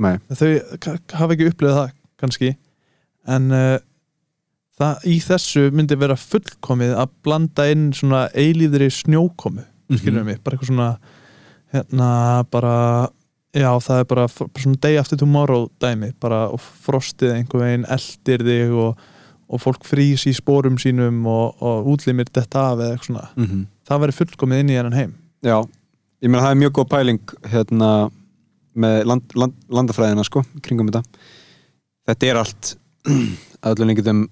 [0.00, 0.48] Nei, þau
[1.18, 2.52] hafa ekki upplifað það kannski.
[3.28, 3.76] En uh,
[4.78, 10.56] það í þessu myndi vera fullkomið að blanda inn svona eilíðri snjókomu skilur mig, bara
[10.56, 10.88] eitthvað svona
[11.72, 12.08] hérna
[12.52, 12.74] bara
[13.56, 17.86] já það er bara, bara svona day after tomorrow dæmi, bara og frostið einhver veginn
[17.88, 19.06] eldir þig og,
[19.48, 23.26] og fólk frýs í spórum sínum og, og útlimir þetta af eða eitthvað svona.
[23.36, 23.66] Mm -hmm.
[23.88, 25.14] það væri fullkomið inn í hennan heim.
[25.42, 25.58] Já,
[26.22, 28.10] ég meina það er mjög góð pæling hérna
[28.78, 31.02] með land, land, landafræðina sko, kringum þetta.
[32.08, 32.76] Þetta er allt
[33.62, 34.28] að öllum lengjum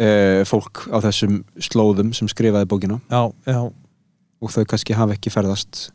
[0.00, 3.00] uh, fólk á þessum slóðum sem skrifaði bókina.
[3.10, 3.60] Já, já,
[4.40, 5.92] og þau kannski hafa ekki ferðast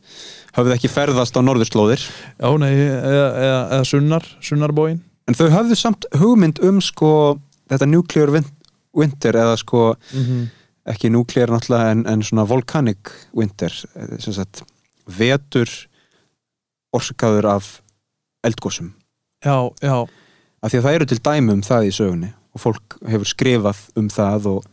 [0.54, 2.00] hafðu ekki ferðast á norðurslóðir.
[2.38, 7.10] Já, nei eða, eða, eða sunnar, sunnarbóin en þau hafðu samt hugmynd um sko
[7.70, 8.52] þetta nuclear win-
[8.96, 10.46] winter eða sko mm -hmm.
[10.92, 14.62] ekki nuclear náttúrulega en, en svona volcanic winter eh, sem sagt
[15.18, 15.68] vetur
[16.92, 17.82] orsakaður af
[18.44, 18.92] eldgósum
[19.44, 20.06] já, já,
[20.62, 23.76] af því að það eru til dæmi um það í sögunni og fólk hefur skrifað
[23.96, 24.64] um það og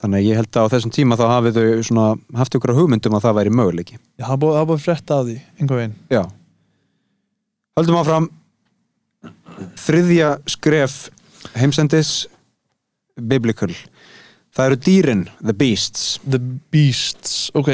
[0.00, 2.06] þannig að ég held að á þessum tíma þá hafið þau svona
[2.38, 3.96] haft ykkur hugmyndum að það væri möguleiki.
[4.18, 5.94] Já, það búið- búið frétta af því einhver veginn.
[6.10, 6.22] Já.
[7.78, 8.28] Höldum áfram.
[9.76, 11.10] Þriðja skref
[11.52, 12.24] heimsendis
[13.20, 13.74] Biblical.
[14.54, 16.18] Það eru dýrin, the beasts.
[16.22, 16.38] The
[16.70, 17.70] Beasts, ok,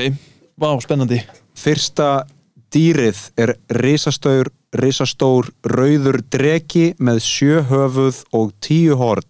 [0.61, 1.21] vá, spennandi.
[1.61, 2.25] Fyrsta
[2.73, 4.49] dýrið er risastór,
[4.81, 9.27] risastór rauður dreki með sjö höfuð og tíu horn.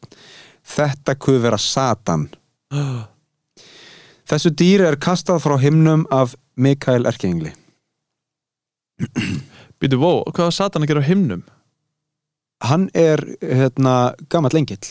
[0.71, 2.29] Þetta kuð vera Satan.
[4.31, 7.51] Þessu dýri er kastað frá himnum af Mikael Erkengli.
[9.81, 11.43] Býtu, vó, hvað var Satan að gera á himnum?
[12.61, 14.91] Hann er hérna gamall lengill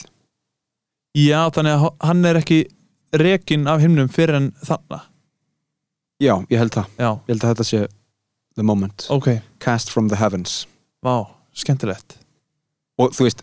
[1.17, 2.59] Já, þannig að hann er ekki
[3.17, 4.99] rekin af himnum fyrir en þarna.
[6.21, 6.91] Já, ég held það.
[6.99, 7.79] Já, Ég held að þetta sé
[8.59, 9.07] the moment.
[9.09, 10.67] Ok, Cast from the heavens.
[11.05, 11.25] Vá,
[11.57, 12.19] skemmtilegt.
[12.99, 13.41] Og þú veist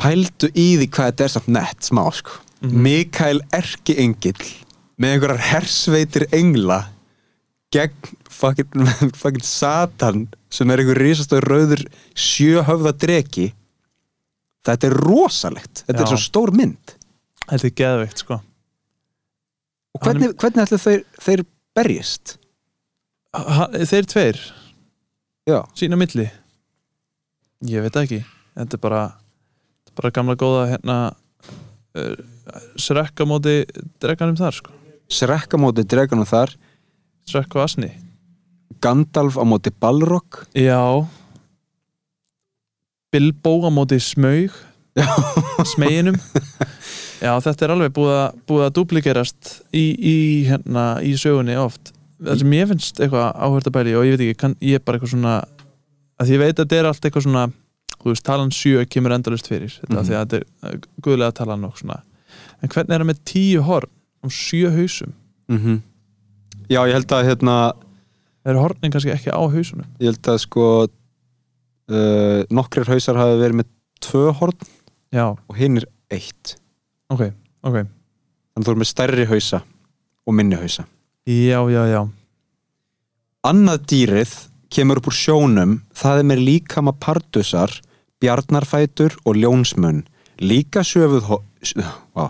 [0.00, 2.38] Pældu í því hvað þetta er samt nett smá sko.
[2.60, 2.82] Mhm.
[2.84, 4.44] Mikael Erki Engill
[5.00, 6.82] með einhverjar hersveitir engla
[7.72, 8.88] gegn fucking,
[9.20, 11.84] fucking Satan sem er einhver risastóð rauður
[12.18, 13.50] sjöhöfða dreki
[14.66, 15.82] Þetta er rosalegt.
[15.86, 16.04] Þetta Já.
[16.04, 16.94] er svo stór mynd.
[17.48, 18.36] Þetta er geðveikt, sko.
[19.96, 21.44] Og hvernig, hvernig ætla þeir, þeir
[21.76, 22.36] berjist?
[23.34, 24.40] ha, Þeir tveir,
[25.48, 26.28] Já, sína milli?
[27.66, 28.20] Ég veit ekki.
[28.58, 29.00] Þetta er bara,
[29.80, 30.98] þetta er bara gamla góða hérna
[31.96, 32.14] uh,
[32.78, 33.64] Srekka móti
[34.02, 34.76] dreganum þar, sko.
[35.10, 36.52] Srekka móti dreganum þar.
[37.26, 37.90] Srekka og Asni
[38.80, 40.44] Gandalf á móti Balrog.
[40.56, 40.80] Já.
[43.12, 44.52] Bilbo á móti smaug.
[45.74, 46.16] Smeginum.
[47.20, 50.14] Já, þetta er alveg búið að, búið að duplikerast í, í,
[50.48, 51.92] hérna, í sögunni oft.
[52.20, 54.84] Það sem ég finnst eitthvað áhört að bæli og ég veit ekki, kann, ég er
[54.84, 55.34] bara eitthvað svona
[56.20, 57.44] að ég veit að þetta er allt eitthvað svona
[58.00, 59.74] þú veist, talan 7 kemur endalust fyrir.
[59.82, 60.08] Þetta, mm Mhm.
[60.08, 62.00] því að þetta er guðlega talan og svona.
[62.62, 63.90] En hvernig er það með 10 horn
[64.24, 65.12] og 7 hausum?
[65.48, 65.78] Mm
[66.70, 67.54] Já, ég held að hérna
[68.48, 69.88] eru hornin kannski ekki á hausunum?
[70.00, 73.70] Ég held að sko uh, nokkrir hausar hafi verið með
[74.00, 74.70] tvö horn
[75.12, 76.54] já, og hinn er eitt.
[77.12, 77.26] Ok,
[77.66, 77.82] ok.
[77.84, 79.62] Þannig að þú er með stærri hausa
[80.26, 80.86] og minni hausa.
[81.28, 82.00] Já, já, já.
[83.46, 84.32] Annað dýrið
[84.70, 87.74] kemur upp úr sjónum það er með líkama pardusar
[88.20, 90.04] bjarnarfætur og ljónsmunn.
[90.40, 91.26] Líka sjöfuð
[92.20, 92.24] á,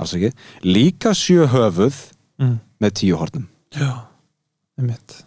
[0.00, 1.98] afsakið, líka sjö höfuð
[2.40, 2.56] mm.
[2.80, 3.50] með tíu hornum.
[3.76, 4.08] Já,
[4.80, 5.20] einmitt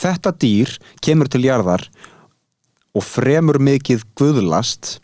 [0.00, 1.86] Þetta dýr kemur til jarðar
[2.96, 4.98] og fremur mikið guðlast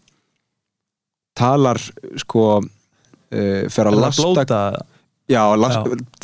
[1.37, 1.81] talar
[2.21, 4.63] sko uh, fer að það lasta blóta.
[5.31, 5.79] Já, las,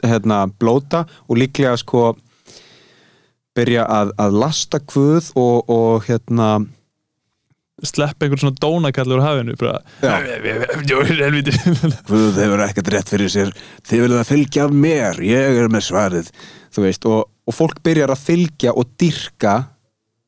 [0.05, 2.11] Hérna, blóta og líklega sko
[3.57, 6.59] byrja að, að lasta guð og, og hérna
[7.87, 9.55] slepp einhvern svona dónakall úr hafinu
[12.11, 13.53] Guð hefur ekkert rétt fyrir sér.
[13.87, 16.33] Þið viljið að fylgja mér, ég er með svarið
[16.75, 19.55] þú veist, og, og fólk byrjar að fylgja og dyrka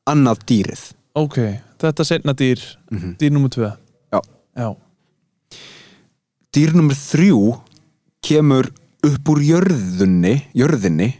[0.09, 0.83] annað dýrið
[1.21, 1.37] ok,
[1.81, 2.61] þetta setna dýr
[2.91, 3.15] Mhm.
[3.19, 3.71] dýr nummer tvö
[4.11, 4.19] Já.
[4.57, 4.75] já,
[6.53, 7.61] dýr nummer þrjú
[8.21, 8.71] kemur
[9.03, 11.13] upp úr jörðunni jörðinni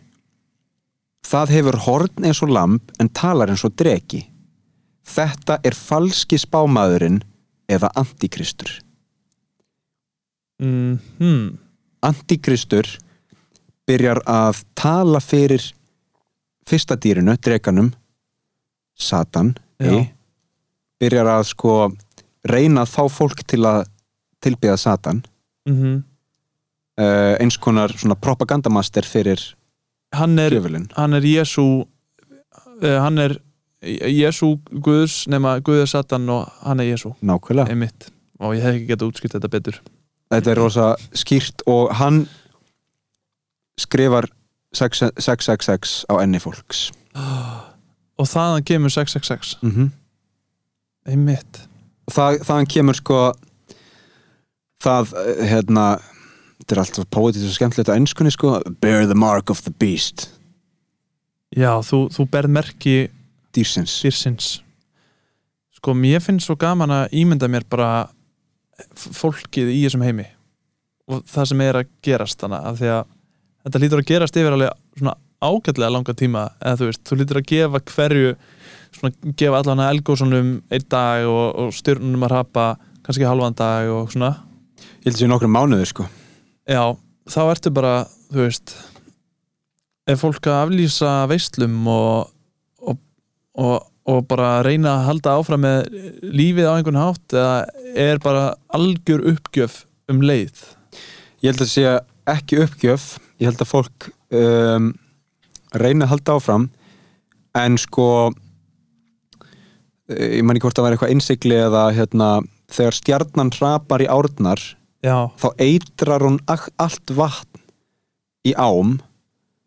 [1.25, 4.25] það hefur horn eins og lamb en talar eins og dregi
[5.07, 7.21] þetta er falski spámaðurinn
[7.71, 8.81] eða antikristur
[10.61, 11.45] mm, hmm.
[12.05, 12.87] antikristur
[13.87, 15.71] byrjar að tala fyrir
[16.67, 17.91] fyrsta dýrinu, dreganum
[18.97, 20.05] Satan ei,
[21.01, 21.75] byrjar að sko
[22.47, 23.85] reyna að fá fólk til að
[24.41, 25.23] tilbyða Satan.
[25.69, 26.01] Mm
[27.01, 29.41] uh, eins konar svona propagandamaster fyrir
[30.15, 30.89] hann er djöfulinn.
[30.97, 33.37] hann er Jésu uh, hann er
[33.81, 38.11] Jésu Guðs nema Guð er Satan og hann er Jésu nákvæmlega, einmitt.
[38.41, 39.79] Og ég hef ekki getað útskipt þetta betur.
[40.33, 42.23] Þetta er rosa skýrt og hann
[43.77, 44.40] skrifar 6-
[44.73, 46.89] 666 á enni fólks.
[48.19, 49.89] Og þaðan kemur 666 mm -hmm.
[51.05, 51.61] einmitt.
[52.11, 53.19] Það, þaðan kemur sko
[54.81, 55.85] það, eh, hérna
[56.59, 60.29] þetta er alltaf póetið svo skemmtilegt á ennskunni sko, bear the mark of the beast.
[61.51, 63.11] Já, þú, þú berð merki
[63.53, 64.01] dýrsins.
[64.05, 64.61] Dýrsins.
[65.75, 68.09] Sko, mér finnst svo gaman að ímynda mér bara
[68.95, 70.27] fólkið í þessum heimi
[71.11, 73.09] og það sem er að gerast þannig að því að
[73.65, 77.41] þetta lítur að gerast yfir alveg svona ágætlega langa tíma eða þú veist, þú lítur
[77.41, 78.33] að gefa hverju
[78.97, 82.65] svona gefa allan að elgósunum einn dag og, og stjörnunum að rapa
[83.05, 84.35] kannski halvan dag og svona.
[85.01, 86.07] Ég held að sé nokkrum mánuður sko.
[86.69, 86.83] Já,
[87.29, 87.93] þá ertu bara,
[88.29, 88.75] þú veist
[90.09, 92.29] ef fólk að aflýsa veislum og,
[92.81, 92.99] og,
[93.57, 95.89] og, og bara reyna að halda áfram með
[96.25, 97.57] lífið á einhvern hátt eða
[98.05, 98.45] er bara
[98.75, 100.63] algjör uppgjöf um leið?
[101.41, 101.85] Ég held að sé
[102.29, 104.91] ekki uppgjöf ég held að fólk um,
[105.73, 106.67] reyna að halda áfram
[107.57, 108.07] en sko
[110.11, 112.29] eh, ég man ekki hvort það var eitthvað innsikli eða hérna,
[112.71, 114.61] þegar stjarnan hrapar í árnar
[115.03, 117.65] já, þá eitrar hún allt vatn
[118.47, 118.97] í ám.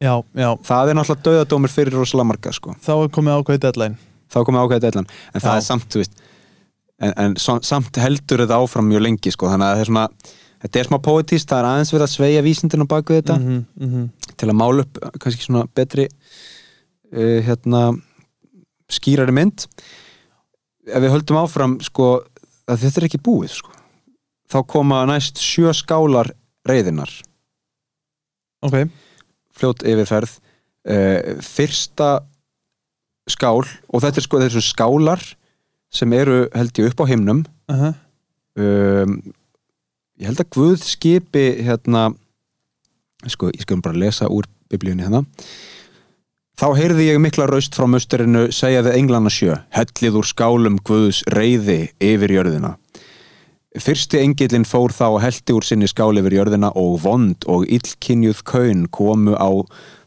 [0.02, 0.48] Já, já.
[0.66, 2.74] Það er náttúrulega döðadómur fyrir rosalega marga sko.
[2.82, 3.98] þá er komið ákveðið deadline.
[4.32, 6.24] Þá er komið ákveðið deillan en það er samt, veist
[7.02, 9.50] en, en samt heldur þetta áfram mjög lengi sko.
[9.52, 10.06] þannig að það er svona
[10.64, 13.60] þetta er smá poetist, það er aðeins verið að sveia vísindin á baku þetta mm
[13.76, 17.82] -hmm, til að mála upp kannski svona betri uh, hérna
[18.88, 19.66] skýrari mynd.
[20.86, 22.24] Ef við höldum áfram sko
[22.68, 23.70] að þetta er ekki búið sko.
[24.48, 26.32] Þá koma næst sjö skálar
[26.64, 27.10] reyðinar
[28.64, 28.88] ok,
[29.54, 30.38] fljót yfirferð
[30.88, 32.18] uh, fyrsta
[33.30, 35.22] skál og þetta er sko þessu skálar
[35.94, 37.44] sem eru held ég upp á himnum.
[37.70, 37.94] Uh -huh.
[38.58, 39.34] um,
[40.20, 42.08] ég held að Guð skipi hérna
[43.26, 45.24] sko, ég skal bara lesa úr biblíunni hérna
[46.54, 51.24] Þá heyrði ég mikla raust frá musturinu segja við englana sjö, hellið úr skálum Guðs
[51.34, 52.76] reyði yfir jörðina.
[53.82, 58.44] Fyrsti engillin fór þá og hellti úr sinni skál yfir jörðina og vond og illkynjuð
[58.46, 59.50] kaun komu á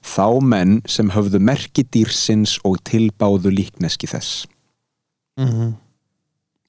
[0.08, 4.48] þá menn sem höfðu merki dýrsins og tilbáðu líkneski þess.
[5.36, 5.76] Mhm.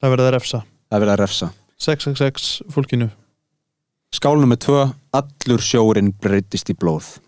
[0.03, 1.53] það verður að refsa Það er verið að refsa.
[1.79, 3.11] 666 fólkinu
[4.15, 7.19] Skál nummer tvö, allur sjórin breytist í blóð.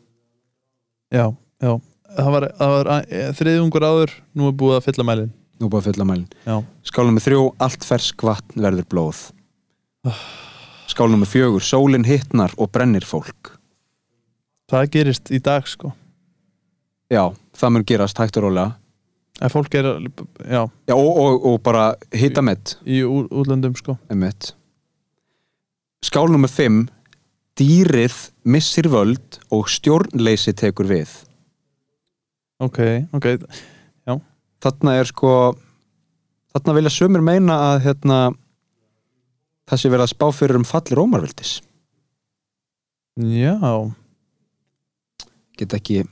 [1.13, 1.27] já,
[1.61, 1.73] já
[2.17, 5.81] það var, það var að- þriðjungur áður nú er búið að fylla mælin Nú búið
[5.83, 6.29] að fylla mælin.
[6.47, 9.19] já, Skál nummer þrjú, allt fersk vatn verður blóð.
[10.89, 13.59] Skál nummer fjögur, sólin hittnar og brennir fólk.
[14.71, 15.93] það gerist í dag sko
[17.11, 18.77] Já, það mun gerast hægt og rólega.
[19.43, 19.85] ef fólk er
[20.49, 24.55] já, Já, og, og, og bara hitta með, í ú- útlöndum sko einmitt.
[26.05, 26.87] Skál nummer fimm,
[27.61, 28.15] dýrið
[28.49, 31.11] missir völd og stjórnleysi tekur við.
[32.61, 32.79] ok,
[33.17, 33.27] ok,
[34.61, 35.55] Þarna er sko,
[36.53, 38.17] þarna vilja sömur meina að hérna,
[39.65, 41.53] það sé verið að spá fyrir um falli Rómarveldis.
[43.17, 43.57] Já,
[45.57, 46.03] get ekki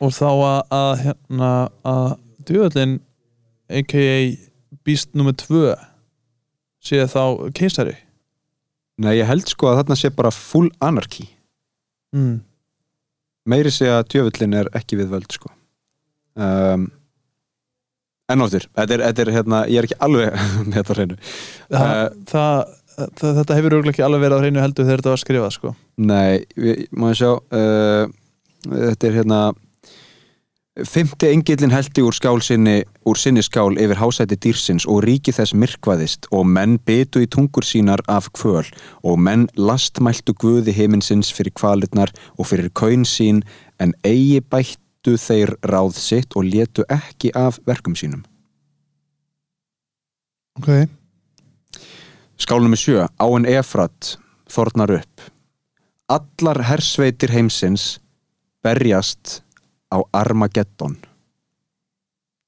[0.00, 1.50] og þá að, að hérna
[1.86, 2.08] að
[2.48, 2.96] djöðlin
[3.68, 4.16] a.k.a.
[4.86, 5.34] Beast nr.
[5.34, 5.74] 2
[6.86, 7.96] sé þá keisari
[9.02, 11.26] Nei, ég held sko að þarna sé bara full anarchy
[12.16, 12.36] mm.
[13.48, 15.52] meiri sé að djöfullin er ekki við völd sko
[16.40, 16.88] um,
[18.26, 21.86] en áttur þetta er, þetta er hérna, ég er ekki alveg með þetta hreinu það,
[21.86, 22.08] Eh,
[22.96, 25.54] það, það, þetta hefur örugglega ekki alveg verið á hreinu heldur þegar þetta var skrifað
[25.56, 25.72] sko.
[26.00, 28.14] Nei, við, má ég sjá uh,
[28.66, 29.40] þetta er hérna
[30.84, 35.54] Fymti engillin heldi úr skál sinni úr sinni skál yfir hásæti dýrsins og ríki þess
[35.56, 38.68] myrkvaðist og menn bytu í tungur sínar af kvöl
[39.00, 43.40] og menn lastmæltu guði heiminsins fyrir kvalirnar og fyrir kaun sín
[43.80, 48.26] en eigi bættu þeir ráð sitt og létu ekki af verkum sínum.
[50.60, 50.92] ok
[52.36, 54.18] Skál nummer sjö, áin Efrat
[54.52, 55.24] þornar upp.
[56.12, 57.96] Allar hersveitir heimsins
[58.60, 59.40] berjast
[59.92, 60.96] á Armageddon.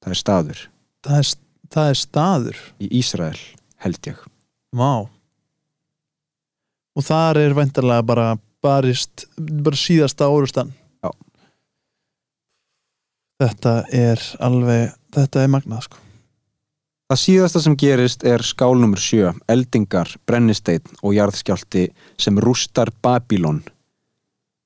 [0.02, 0.64] Það er staður
[1.04, 1.30] það er,
[1.74, 3.38] það er staður í Ísrael,
[3.84, 4.26] held ég.
[4.74, 5.08] Vá
[6.98, 8.26] og þar er væntarlega bara
[8.64, 10.72] barist, bara síðasta órustan
[11.04, 11.12] Já.
[13.44, 16.04] þetta er alveg þetta er magnað sko
[17.08, 21.86] Það síðasta sem gerist er skál nummer sjö, eldingar, brennisteinn og jarðskjálti
[22.20, 23.62] sem rústar Babylon.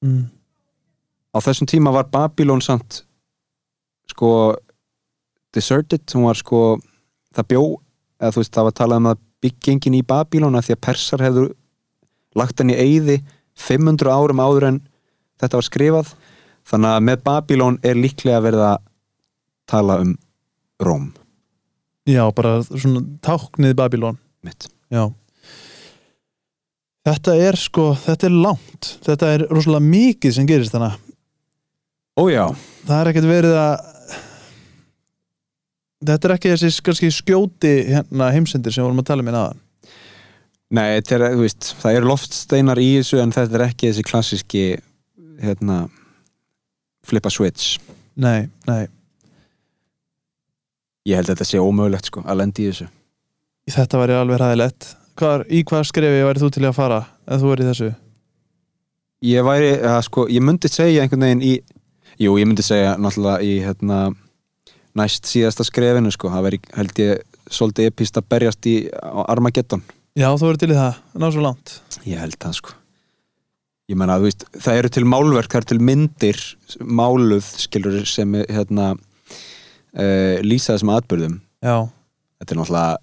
[0.02, 0.24] mm.
[1.33, 3.03] Á þessum tíma var Babylon samt
[4.12, 4.55] sko
[5.53, 6.78] deserted, hún var sko
[7.33, 7.62] það bjó,
[8.20, 11.24] eða þú veist það var talað um að byggingin í Babylon að því að persar
[11.24, 11.47] hefðu
[12.39, 13.16] lagt henni í eyði
[13.59, 14.83] 500 árum áður en
[15.41, 16.12] þetta var skrifað.
[16.68, 18.85] Þannig að með Babylon er líklega verið að
[19.70, 20.12] tala um
[20.83, 21.11] Róm.
[22.09, 24.18] Já, bara svona táknið Babylon.
[24.43, 24.66] Mitt.
[24.91, 25.07] Já.
[27.07, 28.91] Þetta er sko, þetta er langt.
[29.07, 30.95] Þetta er rosalega mikið sem gerist þannig
[32.20, 32.44] Ójá,
[32.84, 33.74] það er ekkert verið að
[36.02, 39.44] þetta er ekki þessi kannski skjóti hérna heimsendir sem við vorum að tala um hérna
[39.46, 39.62] aðan
[40.72, 44.64] nei, þetta er, veist það eru loftsteinar í þessu en þetta er ekki þessi klassíski
[45.42, 45.78] hérna
[47.06, 47.78] flippa switch.
[48.22, 48.86] Nei, nei,
[51.08, 52.88] ég held að þetta sé ómögulegt sko að lendi í þessu.
[53.72, 54.88] Þetta væri alveg ræðilegt
[55.18, 57.90] Hvar, í hvað skrefi væri þú til í að fara ef þú verið þessu?
[59.28, 61.52] Ég væri, að, sko, ég myndi segja einhvern veginn í,
[62.20, 64.00] jú, ég myndi segja náttúrulega í hérna
[64.98, 68.76] næst síðasta skrefinu sko, það veri held ég svolítið epist að berjast í
[69.28, 69.82] Armageddon,
[70.16, 71.72] já, þú verið til í það, ná svo langt.
[72.04, 72.74] Ég held það sko.
[73.90, 76.42] Ég menna, þú veist, það eru til málverk það eru til myndir,
[76.80, 81.76] máluð skilur sem hérna uh, lýsa þessum atbyrðum já,
[82.40, 83.00] þetta er náttúrulega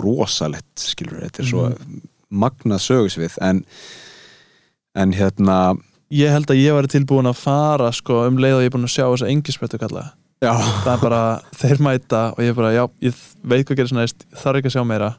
[0.00, 2.00] rosalett skilur, þetta er svo Mhm.
[2.30, 3.64] magnað sögusvið en
[4.94, 5.78] en hérna
[6.10, 8.88] ég held að ég væri tilbúin að fara sko um leið og ég er búin
[8.88, 10.08] að sjá þess að engisspötu kalla
[10.40, 10.52] já,
[10.84, 11.22] það er bara,
[11.60, 14.76] þeir mæta og ég bara, já, ég veit hvað gerir næst ég þarf ekki að
[14.78, 15.10] sjá meira.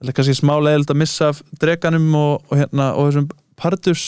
[0.00, 1.30] Það er kannski smá leiðild að missa
[1.60, 3.26] dreganum og, og hérna, og þessum
[3.60, 4.04] partus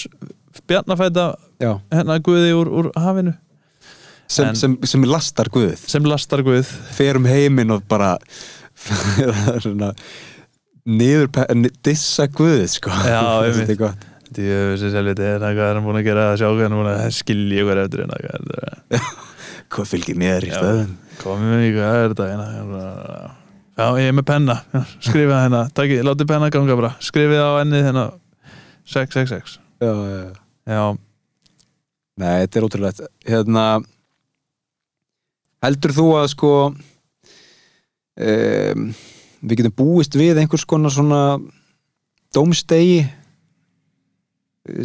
[0.71, 1.27] bjarnafæta
[1.61, 1.73] já.
[1.93, 3.35] hérna guði úr, úr hafinu.
[4.33, 5.75] Sem, En- sem, sem lastar Guð.
[5.77, 6.71] Sem lastar guð.
[6.97, 8.15] Fer um heiminn og bara
[9.65, 9.91] svona,
[10.89, 11.29] niður
[11.85, 12.95] dissa Guð sko.
[13.05, 13.21] Já,
[13.59, 16.39] þetta er gott Djöfis er selviti, það er hvað er hann búin að gera að
[16.41, 18.35] sjá hvað hann er búin að skilja ykkur eftir hérna hvað
[19.83, 22.49] er fylgir mér í stöðun komið með ykkur, hvað er þetta hérna?
[23.77, 24.57] já, ég er með penna
[24.99, 26.93] skrifið það hérna, takk, látið penna ganga bara.
[27.03, 28.05] Skrifið á ennið hérna.
[28.93, 30.25] 666 já, já.
[30.67, 30.83] já,
[32.19, 33.03] nei, þetta er ótrúlegt.
[33.29, 33.65] Hérna
[35.63, 36.53] heldur þú að sko
[38.19, 38.87] um,
[39.43, 41.23] við getum búist við einhvers konar svona
[42.35, 43.05] dómstegi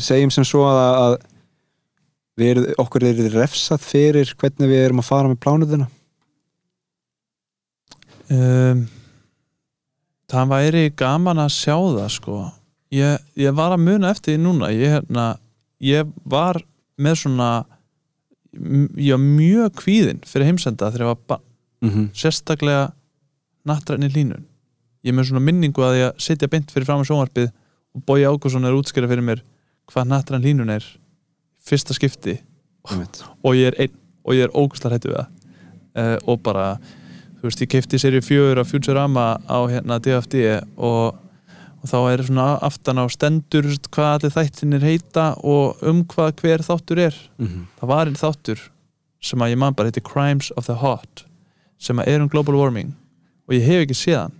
[0.01, 1.15] segjum sem svo að, að
[2.37, 5.87] við erum, okkur er refsað fyrir hvernig við erum að fara með plánuðina
[8.33, 8.85] um,
[10.31, 12.41] það væri gaman að sjá það sko.
[12.95, 14.69] Ég, ég var að muna eftir því núna.
[14.75, 15.25] Ég, hérna,
[15.83, 16.59] ég var
[16.99, 17.49] með svona
[18.97, 21.43] ég var mjög kvíðinn fyrir heimsenda þegar ég var barn.
[21.77, 22.05] Mm -hmm.
[22.17, 22.87] sérstaklega
[23.67, 24.47] nattræni línun
[25.05, 27.51] ég er með svona minningu að ég sitja beint fyrir fram á sjónvarpið
[27.93, 29.43] og Bói Ágússon er að útskýra fyrir mér
[29.91, 30.85] hvað nattræn línun er
[31.63, 32.37] fyrsta skipti.
[33.43, 33.95] Og ég er einn
[34.27, 35.29] og ég er ógustlega hættu við það.
[35.97, 36.65] Uh, og bara,
[37.39, 40.35] þú veist, ég kefti serið fjögur af Futurama á hérna DFD
[40.75, 41.15] og,
[41.79, 46.65] og þá er svona aftan á stendur hvað allir þættinir heita og um hvað hver
[46.67, 47.15] þáttur er.
[47.79, 48.65] Það var einn þáttur
[49.23, 51.23] sem að ég man bara heiti Crimes of the Hot
[51.79, 52.93] sem að er um global warming.
[53.47, 54.37] Og ég hef ekki séð hann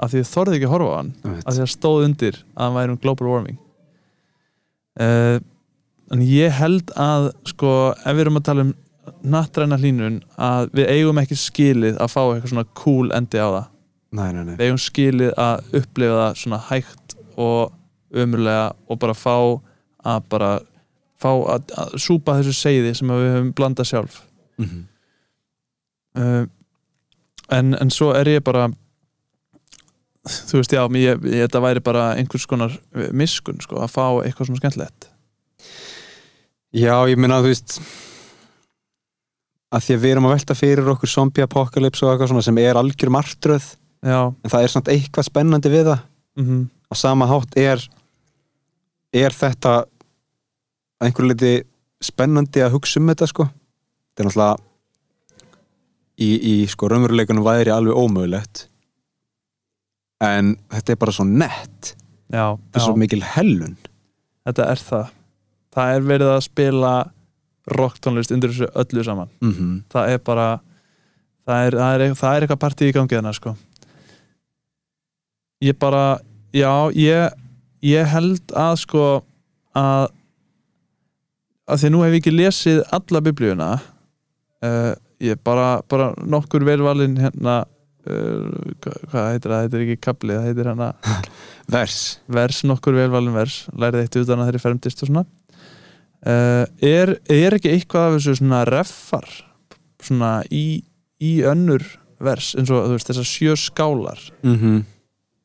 [0.00, 1.12] af því ég þorði ekki að horfa á hann
[1.44, 3.58] af því að stóð undir að hann væri um global warming
[5.00, 5.38] uh,
[6.12, 8.74] en ég held að sko, ef við erum að tala um
[9.26, 13.66] nattræna hlínun að við eigum ekki skilið að fá eitthvað svona cool endi á það.
[14.16, 14.54] Nei, nei, nei.
[14.54, 19.36] Við eigum skilið að upplifa það svona hægt og umurlega og bara fá
[20.06, 20.50] að bara
[21.20, 24.20] fá að, að súpa þessu seiði sem við höfum blandað sjálf.
[24.60, 24.84] Mm -hmm.
[26.20, 26.44] uh,
[27.58, 28.68] en, en svo er ég bara
[30.26, 32.74] þú veist, já, ég, ég, þetta væri bara einhvers konar
[33.14, 35.08] miskun, sko, að fá eitthvað svona skemmtilegt.
[36.76, 37.78] Já, ég minna að þú veist
[39.76, 42.58] að því að við erum að velta fyrir okkur zombie apocalypse og eitthvað svona sem
[42.62, 43.66] er algjör martröð
[44.04, 46.02] Já, en það er samt eitthvað spennandi við það.
[46.38, 46.64] Mhm.
[46.86, 47.82] Á sama hátt er
[49.12, 49.86] er þetta að
[51.06, 51.52] einhverju liti
[52.02, 53.48] spennandi að hugsa um þetta sko.
[54.14, 54.56] Þetta er náttúrulega
[56.18, 58.66] í, í sko raunveruleikunum væri alveg ómögulegt
[60.24, 61.92] en þetta er bara svo nett.
[62.32, 62.86] Já, þetta er já.
[62.86, 63.76] svo mikil hellun.
[64.46, 65.12] Þetta er það.
[65.76, 66.94] Það er verið að spila
[67.76, 69.30] rocktónlist undir þessu öllu saman.
[69.42, 69.82] Mm -hmm.
[69.92, 70.48] það er bara
[71.46, 73.56] það er, það er, það er eitthvað partí í gangi þarna sko.
[75.64, 76.20] Ég bara
[76.52, 77.32] já, ég,
[77.82, 79.24] ég held að sko
[79.74, 80.12] að
[81.66, 83.70] að því nú hef ég ekki lesið alla biblíuna
[84.62, 84.92] uh,
[85.22, 87.64] ég bara, bara nokkur velvalin hérna
[88.06, 90.90] hvað, hvað heitir það, heitir ekki kaplið það heitir hérna
[91.76, 91.98] vers.
[92.38, 93.58] Vers, nokkur velvalin vers.
[93.74, 95.26] Lærið eitt utan að þeirri fermdist og svona.
[96.26, 99.28] Uh, er, er ekki eitthvað af þessu svona reffar
[100.02, 100.82] svona í,
[101.22, 101.84] í önnur
[102.22, 104.22] vers eins og þú veist þessar sjö skálar?
[104.42, 104.84] Mm -hmm.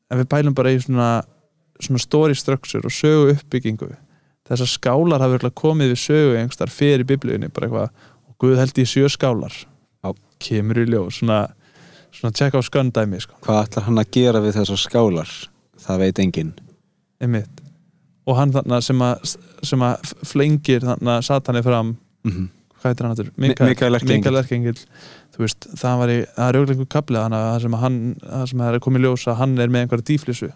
[0.10, 1.24] en við pælum bara í svona,
[1.80, 3.92] svona story structure og sögu uppbyggingu.
[4.50, 7.90] Þessar skálar hafa örugglega komið við sögu einhverstar fyrir biblíunni bara eitthvað
[8.28, 9.54] og Guð held í sjö skálar.
[10.04, 10.14] Já.
[10.40, 11.54] kemur í ljós svona,
[12.16, 15.34] svona check á sköndæmi sko, hvað ætlar hann að gera við þessar skálar?
[15.82, 16.54] Það veit enginn.
[17.22, 17.62] Einmitt.
[18.30, 19.36] Og hann þarna sem að,
[19.66, 21.96] sem að flengir þarna satani fram.
[22.26, 22.50] Mm -hmm.
[22.78, 23.32] hvað heitir hann aftur?
[23.36, 23.70] Mikael.
[24.06, 24.78] Mikael Erkiengill
[25.32, 28.00] þú veist, það var í, það er auðvitað einhver kaplið að það sem að hann,
[28.22, 30.52] það sem að er komið ljós að hann er með einhverja dýflissu.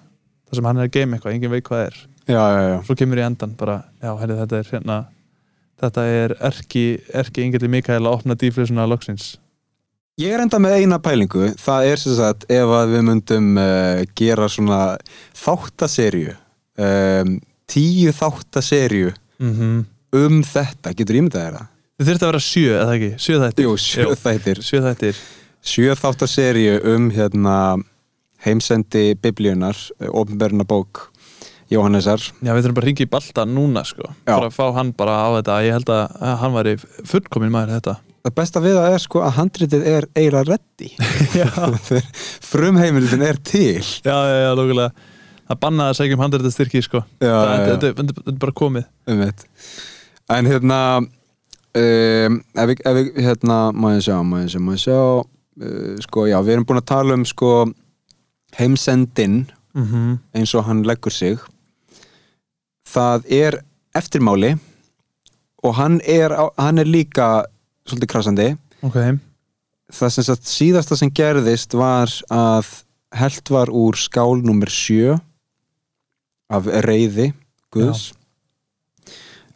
[0.46, 1.98] Það sem hann er að geima eitthvað, engin veit hvað það er.
[2.26, 2.78] Já, já, já.
[2.86, 4.98] Svo kemur í endan bara, já, herri, þetta er hérna
[5.82, 9.36] þetta er erki, erki Ingelli Mikael að opna dýflissuna loksins
[10.16, 13.98] Ég er enda með eina pælingu, það er sem sagt ef að við myndum uh,
[14.16, 14.78] gera svona
[15.36, 16.38] þáttaserju
[16.80, 17.34] um,
[17.68, 19.82] tíu þáttaserju mm -hmm.
[20.22, 21.68] um þetta, getur ímyndað þér það?
[22.00, 23.12] þið þurfti að vera sjö, eða ekki?
[23.26, 24.16] sjö þættir Jú, sjö Jú.
[24.24, 25.22] þættir sjö þættir
[25.74, 27.60] sjö þáttaserju um hérna
[28.48, 29.76] heimsendi biblíunar
[30.16, 31.10] ofnberna bók
[31.68, 34.38] Jóhannesar já, við þurfum bara að ringa í Balta núna sko Já.
[34.40, 37.80] bara að fá hann bara á þetta ég held að hann væri fullkomin maður í
[37.82, 40.88] þetta Það besta við það er sko að handritið er eiginlega reddi
[42.52, 43.84] frumheimildin er til.
[44.02, 45.14] Já, já, já, lókulega
[45.46, 47.02] það bannaði að segja um handrætti styrki sko.
[47.22, 48.88] Já, það, er bara komið.
[49.12, 49.24] Um
[50.36, 54.74] en hérna um, ef við, ef við hérna má ég sjá, má ég sjá, má
[54.74, 55.00] ég sjá.
[55.56, 57.52] Uh, sko já, við erum búin að tala um sko
[58.58, 59.46] heimsendin
[59.76, 60.18] mm -hmm.
[60.34, 61.38] eins og hann leggur sig.
[62.90, 63.62] Það er
[63.96, 64.58] eftirmáli
[65.64, 67.46] og hann er, hann er líka
[67.86, 68.48] svolítið krasandi
[68.86, 68.98] ok,
[69.94, 72.72] það sem sagt síðasta sem gerðist var að
[73.16, 75.16] held var úr skál nummer sjö
[76.52, 77.32] af reyði
[77.76, 78.14] Guðs.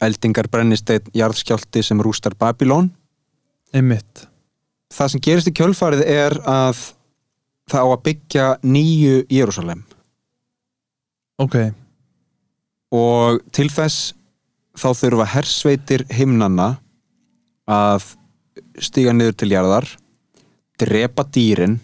[0.00, 2.90] Eldingar brennisteinn jarðskjálti sem rústar Babylon
[3.76, 4.26] einmitt.
[4.92, 6.80] Það sem gerist í kjölfarið er að
[7.70, 9.84] það á að byggja nýju Jérúsalem
[11.40, 11.56] ok,
[12.92, 14.12] og til þess
[14.80, 16.74] þá þurfa hersveitir himnanna
[17.70, 18.14] að
[18.80, 19.88] stíga niður til jarðar
[20.80, 21.78] drepa dýrin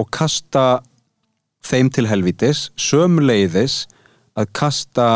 [0.00, 0.82] og kasta
[1.66, 3.84] þeim til helvítis sömuleiðis
[4.38, 5.06] að kasta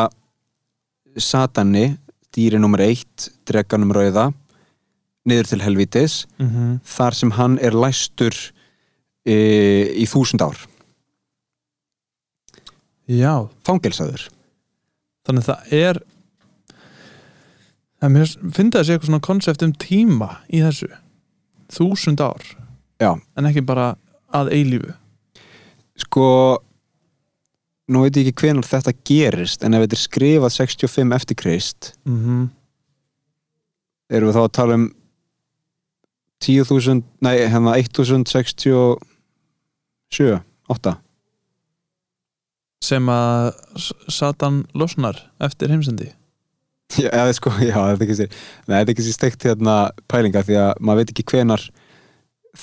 [1.17, 1.95] satani
[2.35, 4.33] dýri nummer eitt, dreganum rauða
[5.25, 8.35] niður til helvítis mm þar sem hann er læstur
[9.25, 9.37] e,
[9.97, 10.57] í þúsund ár.
[13.09, 13.49] Já.
[13.65, 14.29] Fangelsaður.
[15.25, 16.01] Þannig að það er
[18.05, 20.91] það mér finnst það sé eitthvað svona konsept um tíma í þessu.
[21.73, 22.45] Þúsund ár.
[23.03, 23.19] Já.
[23.37, 23.97] en ekki bara
[24.33, 24.93] að eilífu.
[25.99, 26.27] Sko
[27.91, 31.81] nú veit ég ekki hvenar þetta gerist en ef þetta er skrifað 65 eftir Krist
[32.05, 32.49] mm -hmm.
[34.09, 34.87] erum við þá að tala um
[36.45, 40.97] 10.000, nei hérna 1067 8
[42.85, 43.53] sem að
[44.09, 46.13] Satan losnar eftir heimsendi
[47.03, 49.77] já, eða, sko, já, þetta er ekki sér nei, þetta er ekki sér steikt hérna
[50.11, 51.69] pælinga því að maður veit ekki hvenar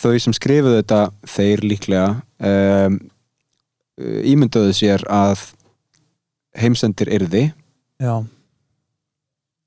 [0.01, 2.05] þau sem skrifuðu þetta þeir líklega
[2.51, 2.99] um,
[4.01, 5.49] ímynduðu sér að
[6.57, 7.49] heimsendir yrði.
[8.01, 8.23] Já,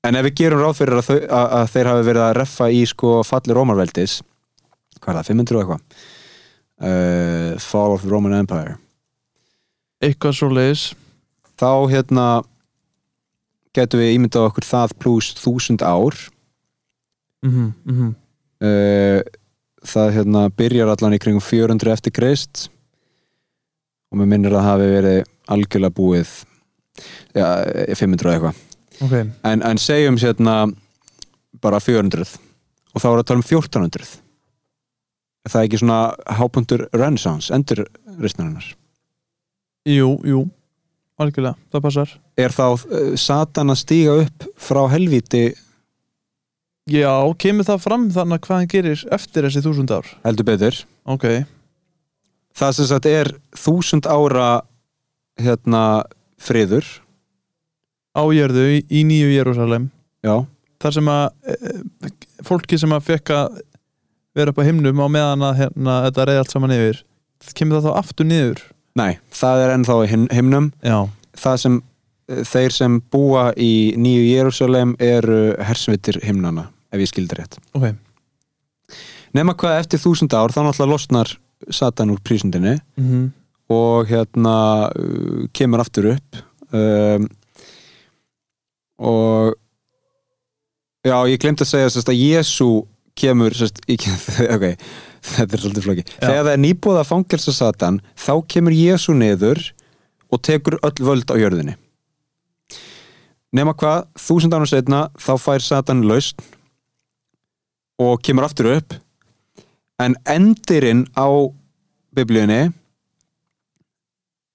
[0.05, 2.65] En ef við gerum ráð fyrir að, þau, að, að þeir hafi verið að reffa
[2.69, 4.19] í sko falli Rómarveldis
[5.01, 6.03] hvað er það, 500 og eitthvað?
[6.75, 8.75] Uh, Fall of the Roman Empire.
[10.03, 10.85] Eitthvað svo leiðis
[11.55, 12.25] þá hérna
[13.75, 16.17] getum við ímyndað okkur það pluss þúsund ár.
[17.45, 18.13] Mm -hmm.
[18.65, 19.21] uh,
[19.85, 22.69] það hérna byrjar allan í kringum 400 eftir Krist
[24.09, 26.31] og mér minnir að það hafi verið algjörlega búið
[27.35, 27.47] ja,
[27.93, 28.55] 500 eða eitthvað.
[29.05, 29.13] Ok,
[29.43, 30.55] en, en segjum sérna
[31.61, 32.25] bara 400
[32.95, 34.25] og þá er að tala um 1400
[35.45, 35.99] er það ekki svona
[36.39, 37.85] hápuntur renaissance, endur
[38.21, 38.71] ristnarinnar
[39.85, 40.45] jú, jú
[41.21, 42.15] algjörlega, það passar.
[42.39, 45.45] Er þá uh, Satan að stíga upp frá helvíti?
[46.91, 50.09] Já, kemur það fram þannig að hvað hann gerir eftir þessi þúsund ár?
[50.25, 50.81] Heldur betur.
[51.09, 51.25] Ok,
[52.57, 54.49] það sem sagt er þúsund ára
[55.41, 56.03] hérna
[56.41, 56.85] friður.
[58.15, 59.89] Á jörðu í, í nýju Jérúsalem
[60.23, 60.45] já,
[60.79, 61.73] þar sem að e,
[62.47, 63.57] fólki sem að fekk að
[64.35, 67.01] vera upp á himnum á meðan að hérna, þetta reyði allt saman yfir
[67.57, 68.61] kemur það þá aftur niður
[68.95, 70.97] nei, það er ennþá í him- himnum já,
[71.41, 71.77] það sem
[72.29, 77.57] eh, þeir sem búa í nýju Jérúsalem eru hersvitir himnana ef ég skildi rétt.
[77.75, 77.89] Ok,
[79.35, 81.33] nema hvað eftir þúsund ár þá náttúrulega losnar
[81.71, 83.25] Satan úr prísundinni mm
[83.65, 86.35] og hérna uh, kemur aftur upp
[86.69, 87.23] um,
[89.01, 89.55] og
[91.01, 92.67] já, ég glemt að segja sérst, að Jésu
[93.17, 94.13] kemur sérst, ekki,
[94.55, 94.67] ok,
[95.35, 99.61] þetta er svolítið flóki þegar það er nýbúið að fangelsa Satan þá kemur Jésu niður
[100.33, 101.75] og tekur öll völd á jörðinni.
[103.55, 106.43] Nema hvað þúsund ánum setna þá fær Satan lausn
[108.01, 108.97] og kemur aftur upp.
[110.01, 111.29] En endirinn á
[112.15, 112.73] biblíunni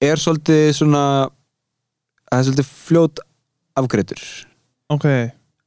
[0.05, 1.05] er svolítið svona
[2.29, 3.23] það er svolítið fljót
[3.81, 4.23] afgreitur
[4.93, 5.07] ok.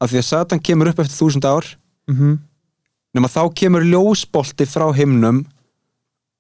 [0.04, 1.70] Af því að Satan kemur upp eftir þúsund ár
[2.10, 2.18] mm
[3.14, 5.44] nema þá kemur ljósbolti frá himnum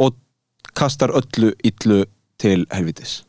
[0.02, 0.18] og
[0.74, 2.04] kastar öllu illu
[2.42, 3.22] til helvitis.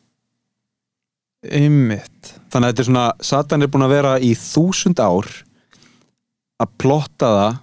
[1.44, 2.34] Einmitt.
[2.50, 5.28] Þannig að þetta er svona Satan er búin að vera í þúsund ár
[6.62, 7.56] að plotta það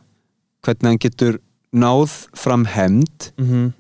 [0.62, 1.40] hvernig hann getur
[1.72, 3.72] náð fram hemd mm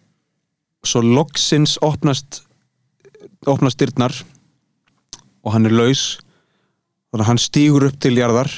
[0.85, 2.41] svo loksins opnast
[3.49, 4.13] opnast dyrnar
[5.41, 6.19] og hann er laus.
[7.11, 8.51] Þannig að hann stígur upp til jarðar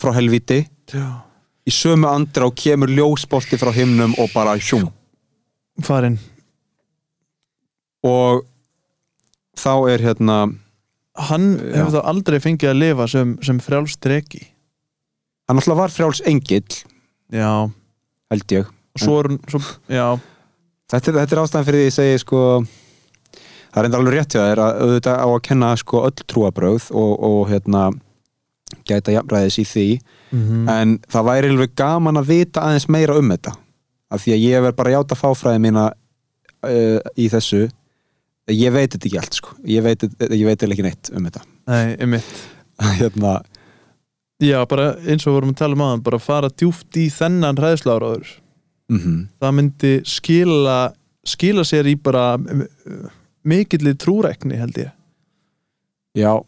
[0.00, 0.64] frá helviti.
[0.90, 1.20] Já.
[1.68, 4.88] Í sömu andra og kemur ljósbolti frá himnum og bara hjúm.
[5.84, 6.18] Farin
[8.06, 8.46] og
[9.60, 10.38] þá er hérna
[11.28, 14.42] hann hefur þá aldrei fengið að lifa sem, sem frjálstreki
[15.50, 16.80] hann alltaf var frjáls engill
[17.30, 17.68] já,
[18.32, 18.68] held ég.
[18.98, 20.18] Svo er svo, já,
[20.90, 22.40] þetta er, þetta er ástæðan fyrir því ég segi sko
[23.70, 26.88] það er enda alveg rétt hjá þér að auðvitað á að kenna sko öll trúabröð
[26.96, 27.84] og, og hérna
[28.88, 29.86] gæta jafnræðis í því
[30.30, 33.54] mm en það væri alveg gaman að vita aðeins meira um þetta.
[34.10, 37.68] Af því að ég verð bara játa fáfræði mína uh, í þessu.
[38.50, 39.54] Ég veit þetta ekki allt sko.
[39.66, 41.42] Ég veit, eiginlega ekki neitt um þetta.
[41.70, 42.30] Nei, einmitt.
[43.00, 43.40] Hérna,
[44.40, 48.30] já, bara eins og vorum að tala um aðan bara fara djúft í þennan hræðsláraður
[48.90, 50.78] mm það myndi skila
[51.28, 53.10] skila sér í bara uh,
[53.44, 54.90] mikilli trúrækni held ég.
[56.16, 56.40] Já.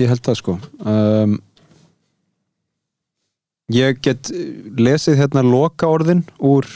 [0.00, 0.54] Ég held það sko.
[0.80, 1.36] Um,
[3.70, 4.30] ég get
[4.78, 6.66] lesið hérna loka orðin úr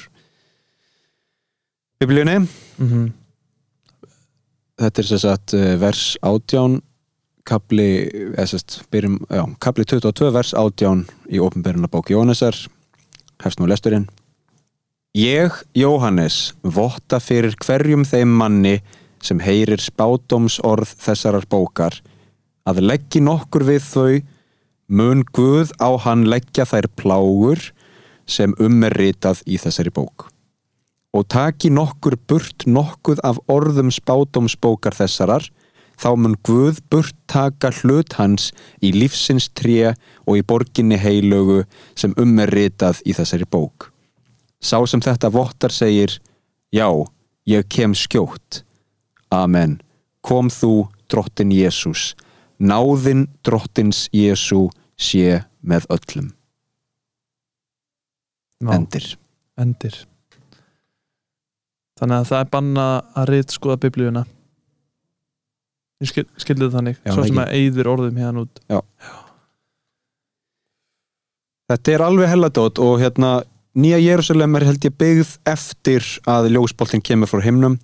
[2.01, 2.47] biblíunni.
[2.79, 3.13] Mm -hmm.
[4.79, 6.83] þetta er sem sagt eh, vers 18
[7.47, 12.55] kapli, eða sérst, byrjum, já, kapli 22 vers 18 í ofnbyrjuna bók Jóhannesar.
[13.43, 14.09] Hefst nú lesturinn.
[15.17, 18.83] Ég, Jóhannes, votta fyrir hverjum þeim manni
[19.25, 22.03] sem heyrir spádómsorð þessarar bókar
[22.69, 24.23] að leggji nokkur við þau
[24.89, 27.71] mun Guð á hann leggja þær plágur
[28.27, 30.31] sem um er ritað í þessari bók
[31.17, 35.49] og taki nokkur burt nokkuð af orðum spádómsbókar þessarar,
[35.97, 38.51] þá mun Guð burt taka hlut hans
[38.85, 39.95] í lífsins tré
[40.27, 41.63] og í borginni heilögu
[41.97, 43.91] sem um er ritað í þessari bók.
[44.61, 46.19] Sá sem þetta vottar segir,
[46.73, 46.89] já,
[47.49, 48.63] ég kem skjótt.
[49.33, 49.81] Amen.
[50.21, 52.13] Kom þú, drottin Jésús.
[52.59, 56.31] Náðin drottins Jésú sé með öllum.
[58.65, 59.11] Já, Endir.
[59.61, 59.97] endir.
[62.01, 64.25] Þannig að það er banna að rít skoða biblíuna.
[66.01, 66.99] Ég skil, skildi það þannig.
[67.01, 68.61] Já, svo sem að eyður orðum hérna út.
[71.67, 73.31] Þetta er alveg helladót og hérna
[73.77, 77.75] Nýja Jérúsalem er held ég byggð eftir að ljósboltin kemur frá himnum.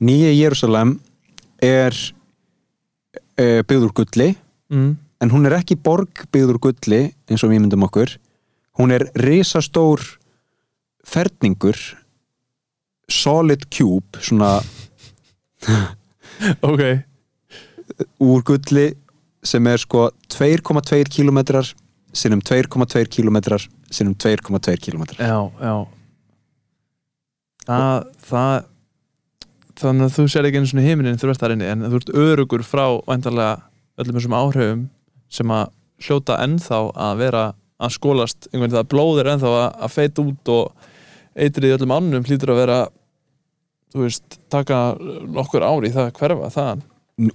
[0.00, 0.94] Nýja Jérúsalem
[1.60, 1.96] er
[3.38, 4.28] e, byggð úr gulli
[4.72, 4.92] mm.
[5.24, 8.16] en hún er ekki borg byggður gulli eins og við myndum okkur.
[8.78, 10.02] Hún er risastór
[11.04, 11.78] ferningur
[13.10, 14.56] solid cube svona
[16.68, 16.82] ok,
[18.24, 18.90] úr gulli
[19.44, 21.68] sem er sko 2,2 kilometrar
[22.14, 25.74] sinnum 2,2 kilometrar sinnum 2,2 kilometrar já, já.
[27.64, 28.64] Það, það
[29.80, 32.12] þannig að þú sér ekki einu svona heiminin þú ert þar inni, en þú ert
[32.24, 33.54] örugur frá væntalega
[33.98, 34.82] öllum þessum áhrifum
[35.34, 35.70] sem að
[36.04, 37.44] hljóta ennþá að vera
[37.84, 40.90] að skólast einhvern veginn það blóð er ennþá að, að feita út og
[41.34, 42.78] eitrið í öllum annum hlýtur að vera
[43.94, 44.78] þú veist, taka
[45.34, 46.84] nokkur ári í það að hverfa það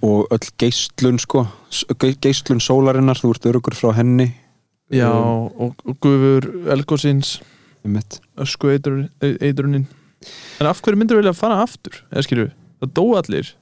[0.04, 4.26] og öll geislun sko s- ge- geislun sólarinnar, þú ert örugur frá henni.
[4.92, 7.36] Já, Um, og, og gufur elgósins
[8.36, 9.86] ösku eitrun, eitrunin
[10.60, 12.50] en af hverju myndir vilja fara aftur eða skilju,
[12.82, 13.52] það dó allir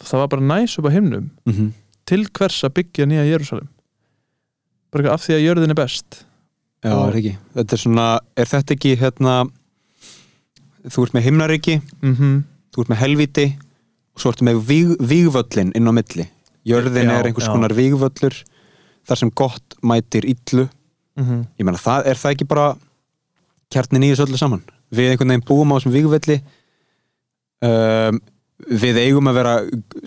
[0.00, 1.72] það var bara næs upp á himnum mm
[2.04, 3.68] til hvers að byggja nýja Jérúsalem
[4.92, 6.24] bara eitthvað af því að jörðin er best
[6.84, 7.30] Já, Og- er ekki.
[7.56, 8.06] Þetta er svona,
[8.36, 9.34] er þetta ekki hérna
[10.92, 12.34] þú ert með himnaríki, mm
[12.74, 13.46] þú ert með helviti
[14.12, 16.26] og svo ertu með víg, vígvöllin inn á milli.
[16.66, 17.52] Jörðin Já, er einhvers já.
[17.54, 18.36] konar vígvöllur
[19.08, 20.68] þar sem gott mætir illu.
[21.16, 21.46] -hmm.
[21.58, 22.76] Ég meina, það, er það ekki bara
[23.70, 24.62] kjarnin í þessu öllu saman?
[24.94, 26.38] Við einhvern veginn búum á þessum vígvölli
[27.64, 28.20] um,
[28.70, 29.54] við eigum að vera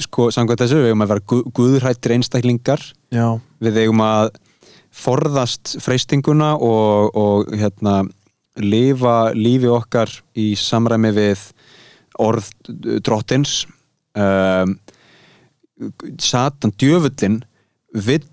[0.03, 2.83] sko, samkvæmt þessu, við eigum að vera gu guðrættir einstaklingar.
[3.13, 4.31] Já, við eigum að
[4.97, 8.01] forðast freystinguna og, og hérna
[8.57, 11.43] lifa lífi okkar í samræmi við
[12.17, 12.47] orð
[13.05, 13.65] drottins.
[14.17, 14.79] Um,
[16.17, 17.43] Satan, djöfullin
[17.93, 18.25] vill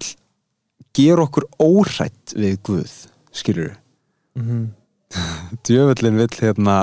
[0.97, 2.95] gera okkur óhrætt við Guð
[3.35, 3.75] skilur
[4.39, 4.71] mm
[5.67, 6.77] djöfullin vill hérna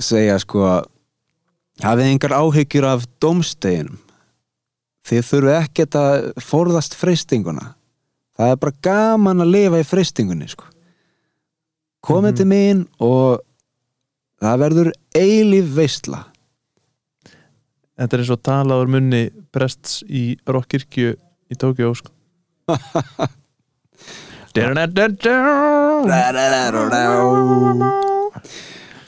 [0.00, 0.64] segja sko
[1.82, 3.98] hafið engar áhyggjur af dómsteginum
[5.08, 7.74] þið þurfu ekkert að forðast freystinguna
[8.38, 10.66] það er bara gaman að lifa í freystingunni sko
[12.04, 12.36] komið Mhm.
[12.36, 13.40] til mín og
[14.42, 16.24] það verður eilíf veistla
[17.98, 19.22] þetta er eins og talaður munni
[19.52, 21.16] prests í Rokkirkju
[21.50, 22.12] í Tókjó sko.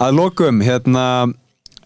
[0.00, 1.06] að lokum hérna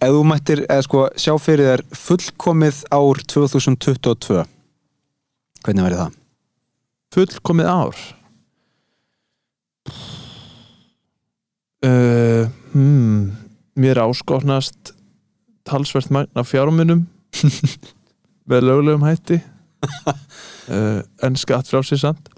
[0.00, 4.44] ef þú mættir eða sko sjá fyrir þér fullkomið ár 2022
[5.64, 6.20] hvernig verður það?
[7.14, 7.98] fullkomið ár?
[11.84, 13.32] Uh, hmm,
[13.76, 14.94] mér áskotnast
[15.68, 17.04] talsvert magna fjármunum.
[18.48, 19.42] Með löglegum hætti.
[20.64, 22.30] Uh, en skatt frá sér samt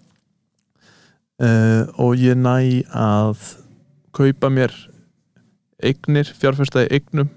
[1.42, 3.42] uh, og ég næ að
[4.16, 4.74] kaupa mér
[5.84, 7.30] eignir, fjárfesta í eignum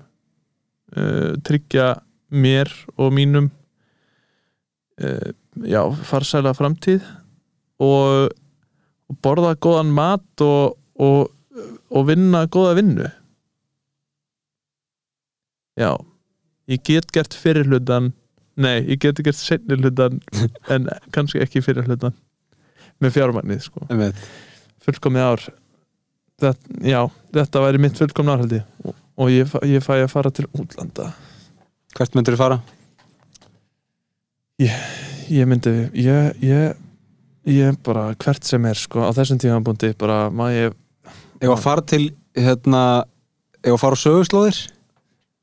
[0.96, 2.00] uh, tryggja
[2.30, 3.50] mér og mínum
[5.02, 5.32] uh,
[5.64, 7.04] já, farsæla framtíð
[7.80, 8.30] og,
[9.10, 11.32] og borða góðan mat og, og,
[11.90, 13.10] og vinna góða vinnu.
[15.80, 15.96] Já
[16.70, 18.12] ég get gert fyrir hlutan
[18.60, 20.20] nei, ég get gert seinni hlutan
[20.74, 22.16] en kannski ekki fyrir hlutan
[23.04, 23.86] með fjármagnið sko.
[24.86, 25.46] Fullkomið ár.
[26.40, 27.00] Þetta, já,
[27.36, 28.68] þetta væri mitt fullkomna ég.
[28.84, 31.10] Og, og ég, ég fæ að fara til útlanda.
[31.98, 32.60] Hvert myndir þú fara?
[34.60, 36.78] ég myndi, ég, ég
[37.50, 40.76] ég bara hvert sem er sko á þessum tímabúndi bara má ég
[41.40, 42.04] ef að fara til
[42.36, 43.06] hérna
[43.64, 44.60] ef að fara á söguslóðir?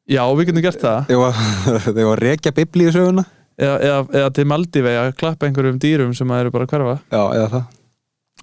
[0.07, 1.09] Já, við getum gert það.
[1.11, 1.41] Að,
[2.03, 3.25] ef að rekja biblíu söguna
[3.59, 6.97] eða, eða, eða til Maldívei að klappa einhverjum dýrum sem að eru bara að hverfa.
[7.13, 7.67] Já, eða það.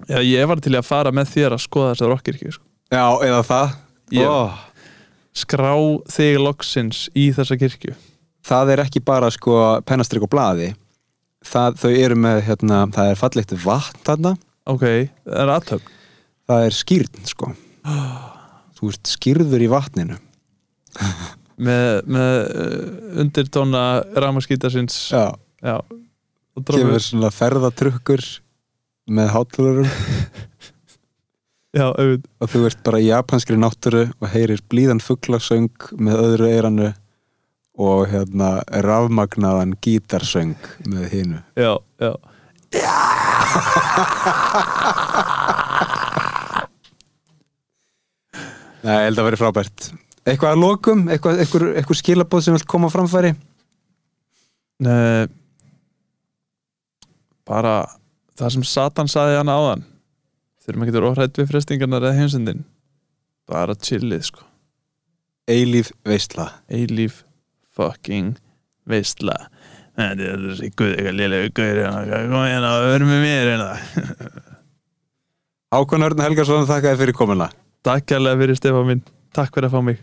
[0.10, 2.64] Já, ég var til að fara með þér að skoða þessar rokkirkju sko.
[2.94, 3.76] já, eða það.
[4.14, 4.52] Ég- Ó,
[5.34, 5.74] skrá
[6.14, 7.96] þig loksins í þessa kirkju.
[8.44, 10.74] Það er ekki bara sko pennastrik og blaði.
[11.44, 14.38] Það, þau eru með hérna, það er fallegt vatn þarna.
[14.66, 14.84] Ok,
[15.28, 15.90] það er aðtöfn
[16.48, 17.52] það er skýrn sko.
[18.78, 20.18] Þú ert skýrður í vatninu
[21.58, 23.84] með, með uh, undirtóna
[24.18, 25.78] ramaskítasins já, já,
[26.58, 28.24] og kemur svona ferðatrukkur
[29.14, 29.90] með hátlurum
[31.78, 32.30] já, auðvitað.
[32.40, 36.90] Og þú ert bara í japanskri náttúru og heyrir blíðan fugglasöng með öðru eiranu
[37.74, 38.50] og hérna
[38.86, 41.40] rafmagnaðan gítarsöng með hinu.
[41.58, 42.14] Já, já.
[48.84, 49.80] Nei, ég held að vera frábært
[50.24, 53.34] Eitthvað að lokum, eitthvað, eitthvað, eitthvað skilabóð sem vilt koma framfæri?
[54.84, 55.28] Nei,
[57.48, 57.82] bara
[58.40, 59.84] það sem Satan saði hann áðan.
[60.64, 62.64] Þurfum ekki að vera óhrætt við frestingarnar eða heimsendin.
[63.52, 64.48] Bara chillið sko.
[65.52, 67.26] Eilíf veistla eilíf
[67.76, 68.38] fucking
[68.88, 69.36] veistla
[69.94, 72.70] Þetta er þessi guð, eitthvað lélegu guður hérna, kom hérna?
[72.72, 73.68] Og verður með mér hérna.
[76.08, 77.52] Örn Helgarsson, þakka þér fyrir komuna.
[77.86, 79.06] Takk kærlega fyrir Stefán minn,
[79.36, 80.02] takk fyrir að fá mig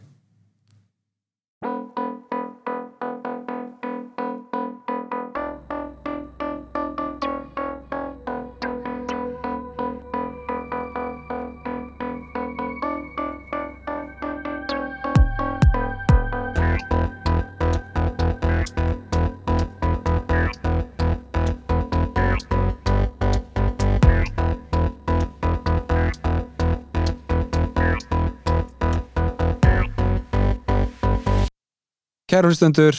[32.40, 32.96] Kæru hlustendur,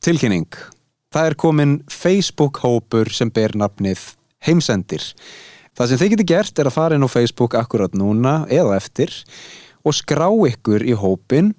[0.00, 0.46] tilkynning.
[1.12, 4.00] Það er komin Facebook-hópur sem ber nafnið
[4.46, 5.02] Heimsendir.
[5.76, 9.12] Það sem þið getur gert er að fara inn á Facebook akkurat núna eða eftir
[9.84, 11.50] og skrá ykkur í hópin.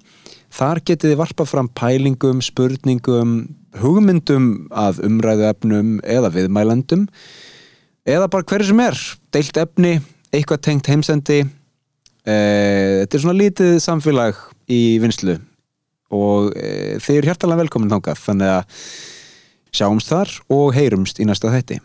[0.50, 3.36] Þar getið þið varpað fram pælingum, spurningum,
[3.78, 7.04] hugmyndum að umræðuefnum eða viðmælendum
[8.02, 8.98] eða bara hverju sem er.
[9.30, 9.92] Deilt efni,
[10.34, 11.38] eitthvað tengt heimsendi.
[12.26, 15.38] Eh, Þetta er svona lítið samfélag í vinslu
[16.14, 18.82] og e, þið eru hjartalega velkomin þangað þannig að
[19.70, 21.78] sjáumst þar og heyrumst í næsta þætti